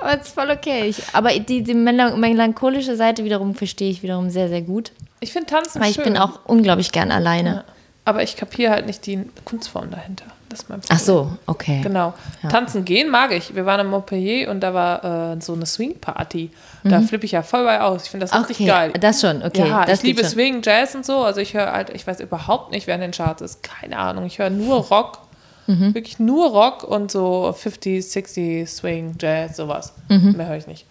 [0.00, 0.84] Aber es ist voll okay.
[0.88, 4.92] Ich, aber die, die melan- melancholische Seite wiederum verstehe ich wiederum sehr, sehr gut.
[5.18, 6.04] Ich finde Tanzen Weil ich schön.
[6.04, 7.64] bin auch unglaublich gern alleine.
[8.04, 10.26] Aber ich kapiere halt nicht die Kunstform dahinter.
[10.48, 11.04] Das ist mein Ach Problem.
[11.04, 11.80] so, okay.
[11.82, 12.14] Genau.
[12.42, 12.48] Ja.
[12.48, 13.54] Tanzen gehen mag ich.
[13.54, 16.50] Wir waren in Montpellier und da war äh, so eine Swing-Party.
[16.84, 18.04] Da flippe ich ja voll bei aus.
[18.04, 18.64] Ich finde das richtig Mhm.
[18.70, 18.92] Okay, geil.
[19.00, 19.68] das schon, okay.
[19.68, 20.30] ja, das ich liebe schon.
[20.30, 21.18] Swing, Jazz und so.
[21.24, 23.62] Also ich höre halt, ich weiß überhaupt nicht, wer in den Charts ist.
[23.64, 24.24] Keine Ahnung.
[24.26, 25.18] Ich höre nur Rock.
[25.66, 25.94] Mhm.
[25.94, 29.94] Wirklich nur Rock und so 50, 60, Swing, Jazz, sowas.
[30.08, 30.34] Mhm.
[30.36, 30.86] Mehr höre ich nicht.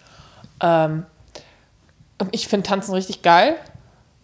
[0.60, 1.04] Ähm,
[2.30, 3.56] ich finde Tanzen richtig geil.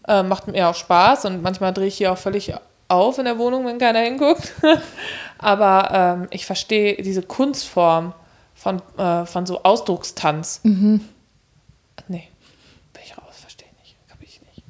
[0.07, 2.53] Äh, macht mir auch Spaß und manchmal drehe ich hier auch völlig
[2.93, 4.53] auf in der Wohnung, wenn keiner hinguckt.
[5.39, 8.15] Aber ähm, ich verstehe diese Kunstform
[8.55, 10.61] von, äh, von so Ausdruckstanz.
[10.63, 11.01] Mhm.
[12.09, 12.29] Nee,
[12.93, 14.63] bin ich raus, verstehe ich nicht, kapier ich nicht.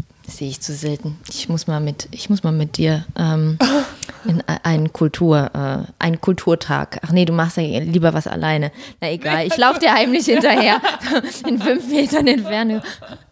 [0.43, 1.21] Sehe ich zu selten.
[1.29, 3.59] Ich muss mal mit, ich muss mal mit dir ähm,
[4.25, 6.99] in einen Kultur, äh, einen Kulturtag.
[7.07, 8.73] Ach nee, du machst ja lieber was alleine.
[9.01, 10.81] Na egal, ich laufe dir heimlich hinterher.
[11.47, 12.83] In fünf Metern Entfernung.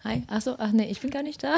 [0.04, 1.54] Hi, ach so, ach nee, ich bin gar nicht da.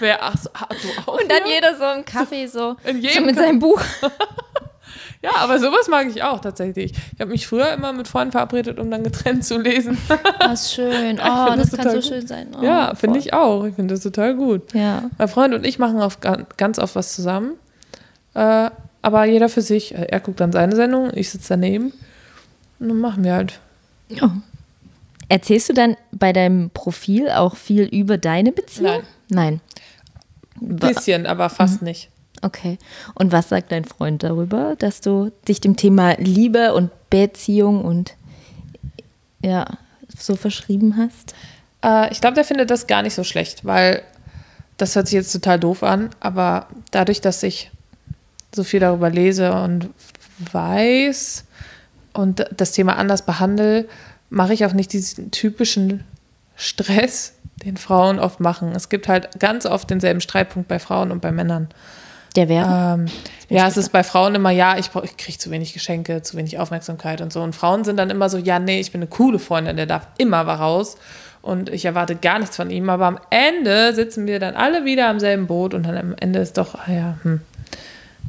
[0.00, 1.20] Wer, ach so, ah, du auch?
[1.20, 3.80] Und dann jeder so im Kaffee so, In so jedem mit seinem Buch.
[5.22, 6.92] Ja, aber sowas mag ich auch tatsächlich.
[7.14, 9.98] Ich habe mich früher immer mit Freunden verabredet, um dann getrennt zu lesen.
[10.40, 11.18] Was schön.
[11.24, 12.48] Oh, das das kann so total schön sein.
[12.58, 13.64] Oh, ja, finde ich auch.
[13.64, 14.72] Ich finde das total gut.
[14.74, 15.10] Ja.
[15.18, 17.52] Mein Freund und ich machen ga- ganz oft was zusammen.
[18.34, 18.70] Äh,
[19.02, 19.94] aber jeder für sich.
[19.94, 21.92] Er guckt dann seine Sendung, ich sitze daneben.
[22.78, 23.60] Und dann machen wir halt.
[24.08, 24.30] Ja.
[25.28, 29.02] Erzählst du dann bei deinem Profil auch viel über deine Beziehung?
[29.28, 29.60] Nein.
[30.60, 32.10] Ein bisschen, aber fast nicht.
[32.42, 32.78] Okay.
[33.14, 38.14] Und was sagt dein Freund darüber, dass du dich dem Thema Liebe und Beziehung und
[39.42, 39.66] ja,
[40.18, 41.34] so verschrieben hast?
[41.82, 44.02] Äh, ich glaube, der findet das gar nicht so schlecht, weil
[44.76, 47.70] das hört sich jetzt total doof an, aber dadurch, dass ich
[48.54, 49.90] so viel darüber lese und
[50.52, 51.44] weiß
[52.12, 53.88] und das Thema anders behandle,
[54.30, 56.04] mache ich auch nicht diesen typischen
[56.56, 57.34] Stress,
[57.64, 58.72] den Frauen oft machen.
[58.74, 61.68] Es gibt halt ganz oft denselben Streitpunkt bei Frauen und bei Männern.
[62.36, 62.94] Der wäre?
[62.98, 63.06] Ähm,
[63.48, 66.36] ja, es ist bei Frauen immer, ja, ich, brauch- ich kriege zu wenig Geschenke, zu
[66.36, 67.40] wenig Aufmerksamkeit und so.
[67.42, 70.06] Und Frauen sind dann immer so, ja, nee, ich bin eine coole Freundin, der darf
[70.18, 70.96] immer mal raus.
[71.42, 72.90] Und ich erwarte gar nichts von ihm.
[72.90, 76.40] Aber am Ende sitzen wir dann alle wieder am selben Boot und dann am Ende
[76.40, 77.40] ist doch, ah ja, hm,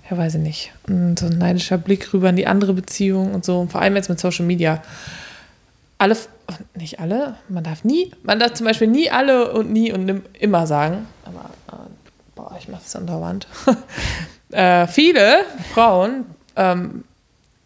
[0.09, 0.71] ja, weiß ich nicht.
[0.87, 3.59] Und so ein neidischer Blick rüber in die andere Beziehung und so.
[3.59, 4.81] Und vor allem jetzt mit Social Media.
[5.97, 6.15] Alle,
[6.75, 10.67] nicht alle, man darf nie, man darf zum Beispiel nie alle und nie und immer
[10.67, 11.07] sagen.
[11.25, 11.49] Aber
[12.47, 13.47] boah, ich mache das andauernd.
[14.51, 15.43] äh, viele
[15.73, 16.25] Frauen
[16.55, 17.03] ähm,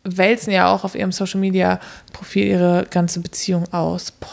[0.04, 1.80] wälzen ja auch auf ihrem Social Media
[2.14, 4.12] Profil ihre ganze Beziehung aus.
[4.12, 4.30] Boah.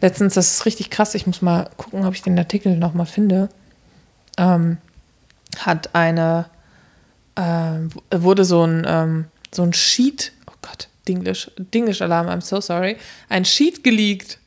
[0.00, 3.50] Letztens, das ist richtig krass, ich muss mal gucken, ob ich den Artikel nochmal finde.
[4.38, 4.78] Ähm,
[5.58, 6.46] hat eine,
[7.36, 12.96] ähm, wurde so ein, ähm, so ein Sheet, oh Gott, Dinglish, Dinglish-Alarm, I'm so sorry,
[13.28, 14.38] ein Sheet geleakt.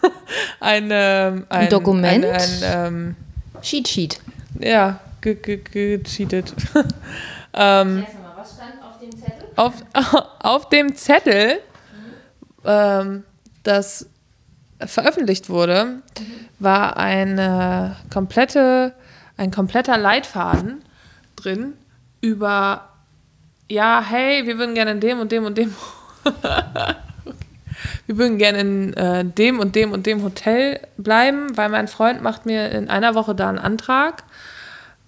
[0.60, 2.24] ein, ähm, ein, Dokument?
[2.24, 3.16] Ein, ein, ähm,
[3.62, 4.20] Sheet Sheet.
[4.60, 6.54] Ja, ge- ge- gecheatet.
[7.54, 8.06] ähm,
[8.36, 9.48] Was stand auf dem Zettel?
[9.56, 9.74] auf,
[10.40, 11.60] auf dem Zettel,
[12.64, 13.24] ähm,
[13.62, 14.08] das
[14.84, 16.02] veröffentlicht wurde,
[16.58, 18.94] war eine komplette,
[19.36, 20.82] ein kompletter Leitfaden
[21.36, 21.74] drin
[22.20, 22.88] über,
[23.68, 25.74] ja, hey, wir würden gerne in dem und dem und dem,
[28.06, 32.22] wir würden gerne in äh, dem und dem und dem Hotel bleiben, weil mein Freund
[32.22, 34.24] macht mir in einer Woche da einen Antrag.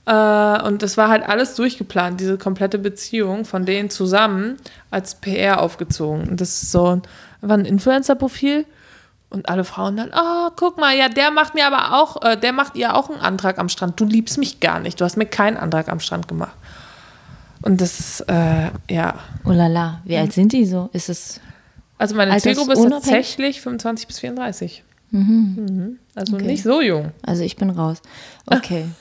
[0.07, 4.57] Äh, und das war halt alles durchgeplant, diese komplette Beziehung von denen zusammen
[4.91, 6.29] als PR aufgezogen.
[6.29, 7.03] Und das ist so ein,
[7.43, 8.67] ein Influencer-Profil.
[9.31, 12.53] Und alle Frauen dann, oh, guck mal, ja, der macht mir aber auch, äh, der
[12.53, 13.99] macht ihr auch einen Antrag am Strand.
[13.99, 15.01] Du liebst mich gar nicht.
[15.01, 16.53] Du hast mir keinen Antrag am Strand gemacht.
[17.63, 19.15] Und das, äh, ja.
[19.45, 20.91] Oh la la, wie alt sind die so?
[20.93, 21.41] Ist es.
[22.03, 24.83] Also meine Alters- Zielgruppe ist tatsächlich 25 bis 34.
[25.13, 26.01] Mhm.
[26.17, 26.47] Also Okay.
[26.47, 27.13] nicht so jung.
[27.23, 27.99] Also ich bin raus.
[28.47, 28.87] Okay.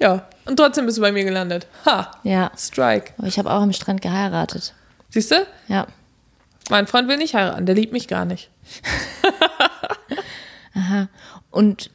[0.00, 0.26] Ja.
[0.46, 1.68] Und trotzdem bist du bei mir gelandet.
[1.86, 2.50] Ha, ja.
[2.58, 3.12] Strike.
[3.18, 4.74] Aber ich habe auch am Strand geheiratet.
[5.10, 5.46] Siehst du?
[5.68, 5.86] Ja.
[6.70, 8.50] Mein Freund will nicht heiraten, der liebt mich gar nicht.
[11.52, 11.90] Und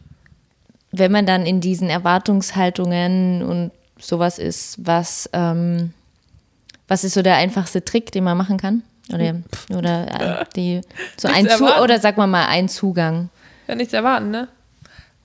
[0.92, 5.94] wenn man dann in diesen Erwartungshaltungen und sowas ist, was, ähm,
[6.88, 8.84] was ist so der einfachste Trick, den man machen kann?
[9.14, 9.36] Oder,
[9.70, 10.82] oder äh, die
[11.18, 13.30] so Nichts ein Zu oder sag mal mal ein Zugang.
[13.68, 14.48] Ja, nichts erwarten, ne?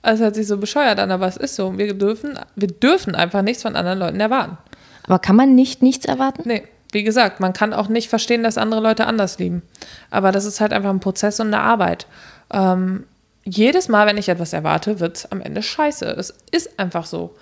[0.01, 1.77] Also hört sich so bescheuert an, aber es ist so.
[1.77, 4.57] Wir dürfen, wir dürfen einfach nichts von anderen Leuten erwarten.
[5.03, 6.43] Aber kann man nicht nichts erwarten?
[6.45, 9.63] Nee, wie gesagt, man kann auch nicht verstehen, dass andere Leute anders lieben.
[10.11, 12.05] Aber das ist halt einfach ein Prozess und eine Arbeit.
[12.51, 13.05] Ähm,
[13.45, 16.05] jedes Mal, wenn ich etwas erwarte, wird es am Ende scheiße.
[16.05, 17.35] Es ist einfach so.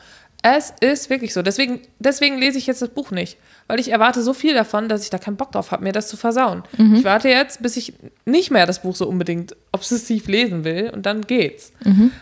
[0.43, 1.43] Es ist wirklich so.
[1.43, 3.37] Deswegen, deswegen lese ich jetzt das Buch nicht.
[3.67, 6.07] Weil ich erwarte so viel davon, dass ich da keinen Bock drauf habe, mir das
[6.07, 6.63] zu versauen.
[6.97, 7.93] Ich warte jetzt, bis ich
[8.25, 11.71] nicht mehr das Buch so unbedingt obsessiv lesen will und dann geht's.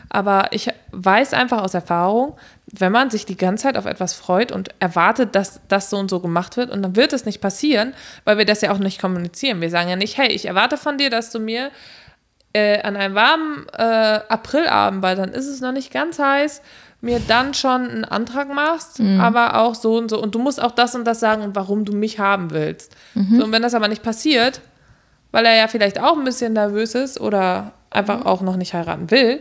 [0.10, 2.36] Aber ich weiß einfach aus Erfahrung,
[2.72, 6.10] wenn man sich die ganze Zeit auf etwas freut und erwartet, dass das so und
[6.10, 7.94] so gemacht wird und dann wird es nicht passieren,
[8.26, 9.60] weil wir das ja auch nicht kommunizieren.
[9.62, 11.72] Wir sagen ja nicht, hey, ich erwarte von dir, dass du mir
[12.54, 13.82] äh, an einem warmen äh,
[14.30, 16.62] Aprilabend, weil dann ist es noch nicht ganz heiß,
[17.02, 20.22] mir dann schon einen Antrag machst, aber auch so und so.
[20.22, 22.96] Und du musst auch das und das sagen und warum du mich haben willst.
[23.38, 24.62] So, und wenn das aber nicht passiert,
[25.32, 29.12] weil er ja vielleicht auch ein bisschen nervös ist oder einfach auch noch nicht heiraten
[29.12, 29.40] will,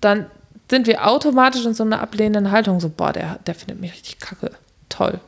[0.00, 0.26] dann
[0.70, 2.78] sind wir automatisch in so einer ablehnenden Haltung.
[2.78, 4.52] So, boah, der, der findet mich richtig kacke.
[4.88, 5.18] Toll.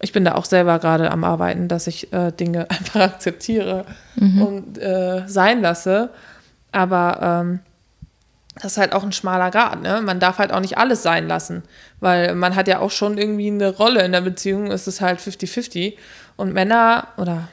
[0.00, 3.84] Ich bin da auch selber gerade am Arbeiten, dass ich äh, Dinge einfach akzeptiere
[4.42, 6.10] und äh, sein lasse.
[6.72, 7.60] Aber ähm,
[8.60, 10.00] das ist halt auch ein schmaler Grad, ne?
[10.02, 11.62] Man darf halt auch nicht alles sein lassen,
[12.00, 15.20] weil man hat ja auch schon irgendwie eine Rolle in der Beziehung, es ist halt
[15.20, 15.94] 50-50.
[16.36, 17.48] Und Männer, oder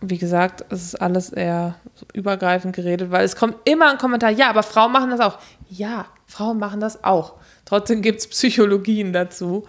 [0.00, 1.76] wie gesagt, es ist alles eher
[2.12, 5.38] übergreifend geredet, weil es kommt immer ein Kommentar, ja, aber Frauen machen das auch.
[5.68, 7.34] Ja, Frauen machen das auch.
[7.64, 9.66] Trotzdem gibt es Psychologien dazu.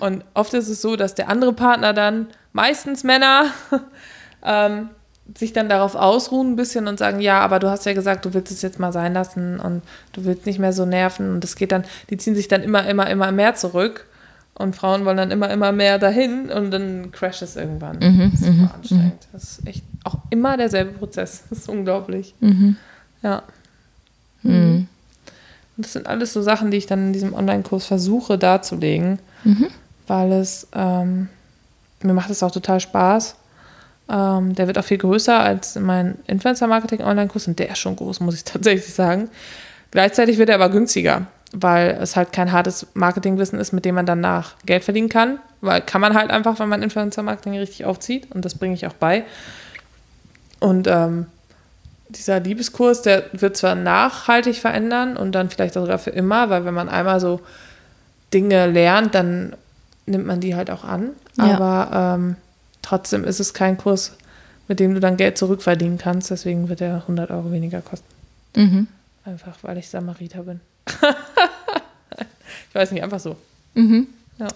[0.00, 3.46] Und oft ist es so, dass der andere Partner dann, meistens Männer,
[4.42, 4.90] ähm,
[5.36, 8.34] sich dann darauf ausruhen ein bisschen und sagen, ja, aber du hast ja gesagt, du
[8.34, 11.56] willst es jetzt mal sein lassen und du willst nicht mehr so nerven und das
[11.56, 14.06] geht dann, die ziehen sich dann immer, immer, immer mehr zurück
[14.54, 18.00] und Frauen wollen dann immer, immer mehr dahin und dann crasht es irgendwann.
[18.32, 19.28] das ist super anstrengend.
[19.32, 21.44] Das ist echt auch immer derselbe Prozess.
[21.50, 22.34] Das ist unglaublich.
[23.22, 23.42] Ja.
[25.76, 29.18] Und das sind alles so Sachen, die ich dann in diesem Online-Kurs versuche darzulegen,
[30.06, 31.28] weil es, ähm,
[32.02, 33.36] mir macht es auch total Spaß.
[34.08, 38.34] Ähm, der wird auch viel größer als mein Influencer-Marketing-Online-Kurs und der ist schon groß, muss
[38.34, 39.28] ich tatsächlich sagen.
[39.90, 44.06] Gleichzeitig wird er aber günstiger, weil es halt kein hartes Marketingwissen ist, mit dem man
[44.06, 45.38] danach Geld verdienen kann.
[45.60, 48.92] Weil kann man halt einfach, wenn man Influencer-Marketing richtig aufzieht und das bringe ich auch
[48.92, 49.24] bei.
[50.60, 51.26] Und ähm,
[52.08, 56.74] dieser Liebeskurs, der wird zwar nachhaltig verändern und dann vielleicht sogar für immer, weil wenn
[56.74, 57.40] man einmal so
[58.32, 59.56] Dinge lernt, dann
[60.06, 61.10] nimmt man die halt auch an.
[61.36, 61.56] Ja.
[61.56, 62.36] Aber ähm,
[62.86, 64.16] trotzdem ist es kein Kurs,
[64.68, 66.30] mit dem du dann Geld zurückverdienen kannst.
[66.30, 68.06] Deswegen wird er 100 Euro weniger kosten.
[68.54, 68.86] Mhm.
[69.24, 70.60] Einfach, weil ich Samariter bin.
[72.68, 73.36] ich weiß nicht, einfach so.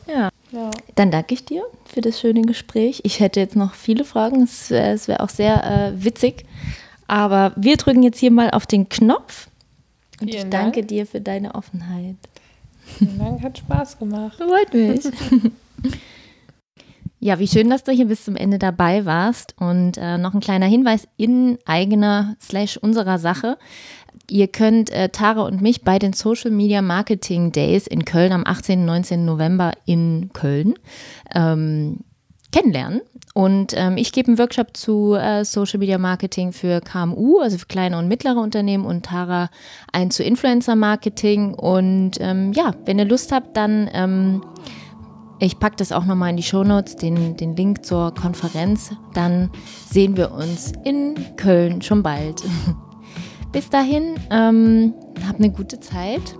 [0.06, 0.30] Ja.
[0.52, 0.70] Ja.
[0.94, 3.00] Dann danke ich dir für das schöne Gespräch.
[3.04, 4.42] Ich hätte jetzt noch viele Fragen.
[4.42, 6.44] Es wäre wär auch sehr äh, witzig.
[7.06, 9.48] Aber wir drücken jetzt hier mal auf den Knopf.
[10.20, 10.88] Und ich Vielen danke Dank.
[10.88, 12.16] dir für deine Offenheit.
[12.98, 14.36] Vielen Dank, hat Spaß gemacht.
[14.36, 15.04] Freut mich.
[17.22, 19.54] Ja, wie schön, dass du hier bis zum Ende dabei warst.
[19.58, 23.58] Und äh, noch ein kleiner Hinweis in eigener slash unserer Sache.
[24.30, 28.44] Ihr könnt äh, Tara und mich bei den Social Media Marketing Days in Köln am
[28.46, 28.80] 18.
[28.80, 29.26] und 19.
[29.26, 30.76] November in Köln
[31.34, 31.98] ähm,
[32.52, 33.02] kennenlernen.
[33.34, 37.66] Und ähm, ich gebe einen Workshop zu äh, Social Media Marketing für KMU, also für
[37.66, 39.50] kleine und mittlere Unternehmen und Tara
[39.92, 41.52] einen zu Influencer Marketing.
[41.52, 44.42] Und ähm, ja, wenn ihr Lust habt, dann ähm,
[45.40, 48.90] ich packe das auch nochmal in die Shownotes, den, den Link zur Konferenz.
[49.14, 49.50] Dann
[49.88, 52.42] sehen wir uns in Köln schon bald.
[53.52, 54.94] Bis dahin, ähm,
[55.26, 56.36] habt eine gute Zeit.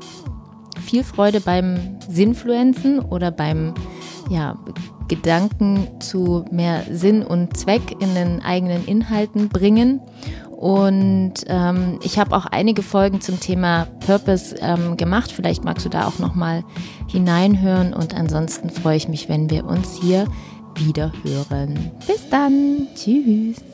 [0.81, 3.75] Viel Freude beim Sinnfluenzen oder beim
[4.29, 4.59] ja,
[5.09, 10.01] Gedanken zu mehr Sinn und Zweck in den eigenen Inhalten bringen.
[10.61, 15.33] Und ähm, ich habe auch einige Folgen zum Thema Purpose ähm, gemacht.
[15.33, 16.65] Vielleicht magst du da auch noch mal
[17.09, 17.95] hineinhören.
[17.95, 20.27] Und ansonsten freue ich mich, wenn wir uns hier
[20.75, 21.91] wieder hören.
[22.07, 22.89] Bis dann.
[22.95, 23.70] Tschüss.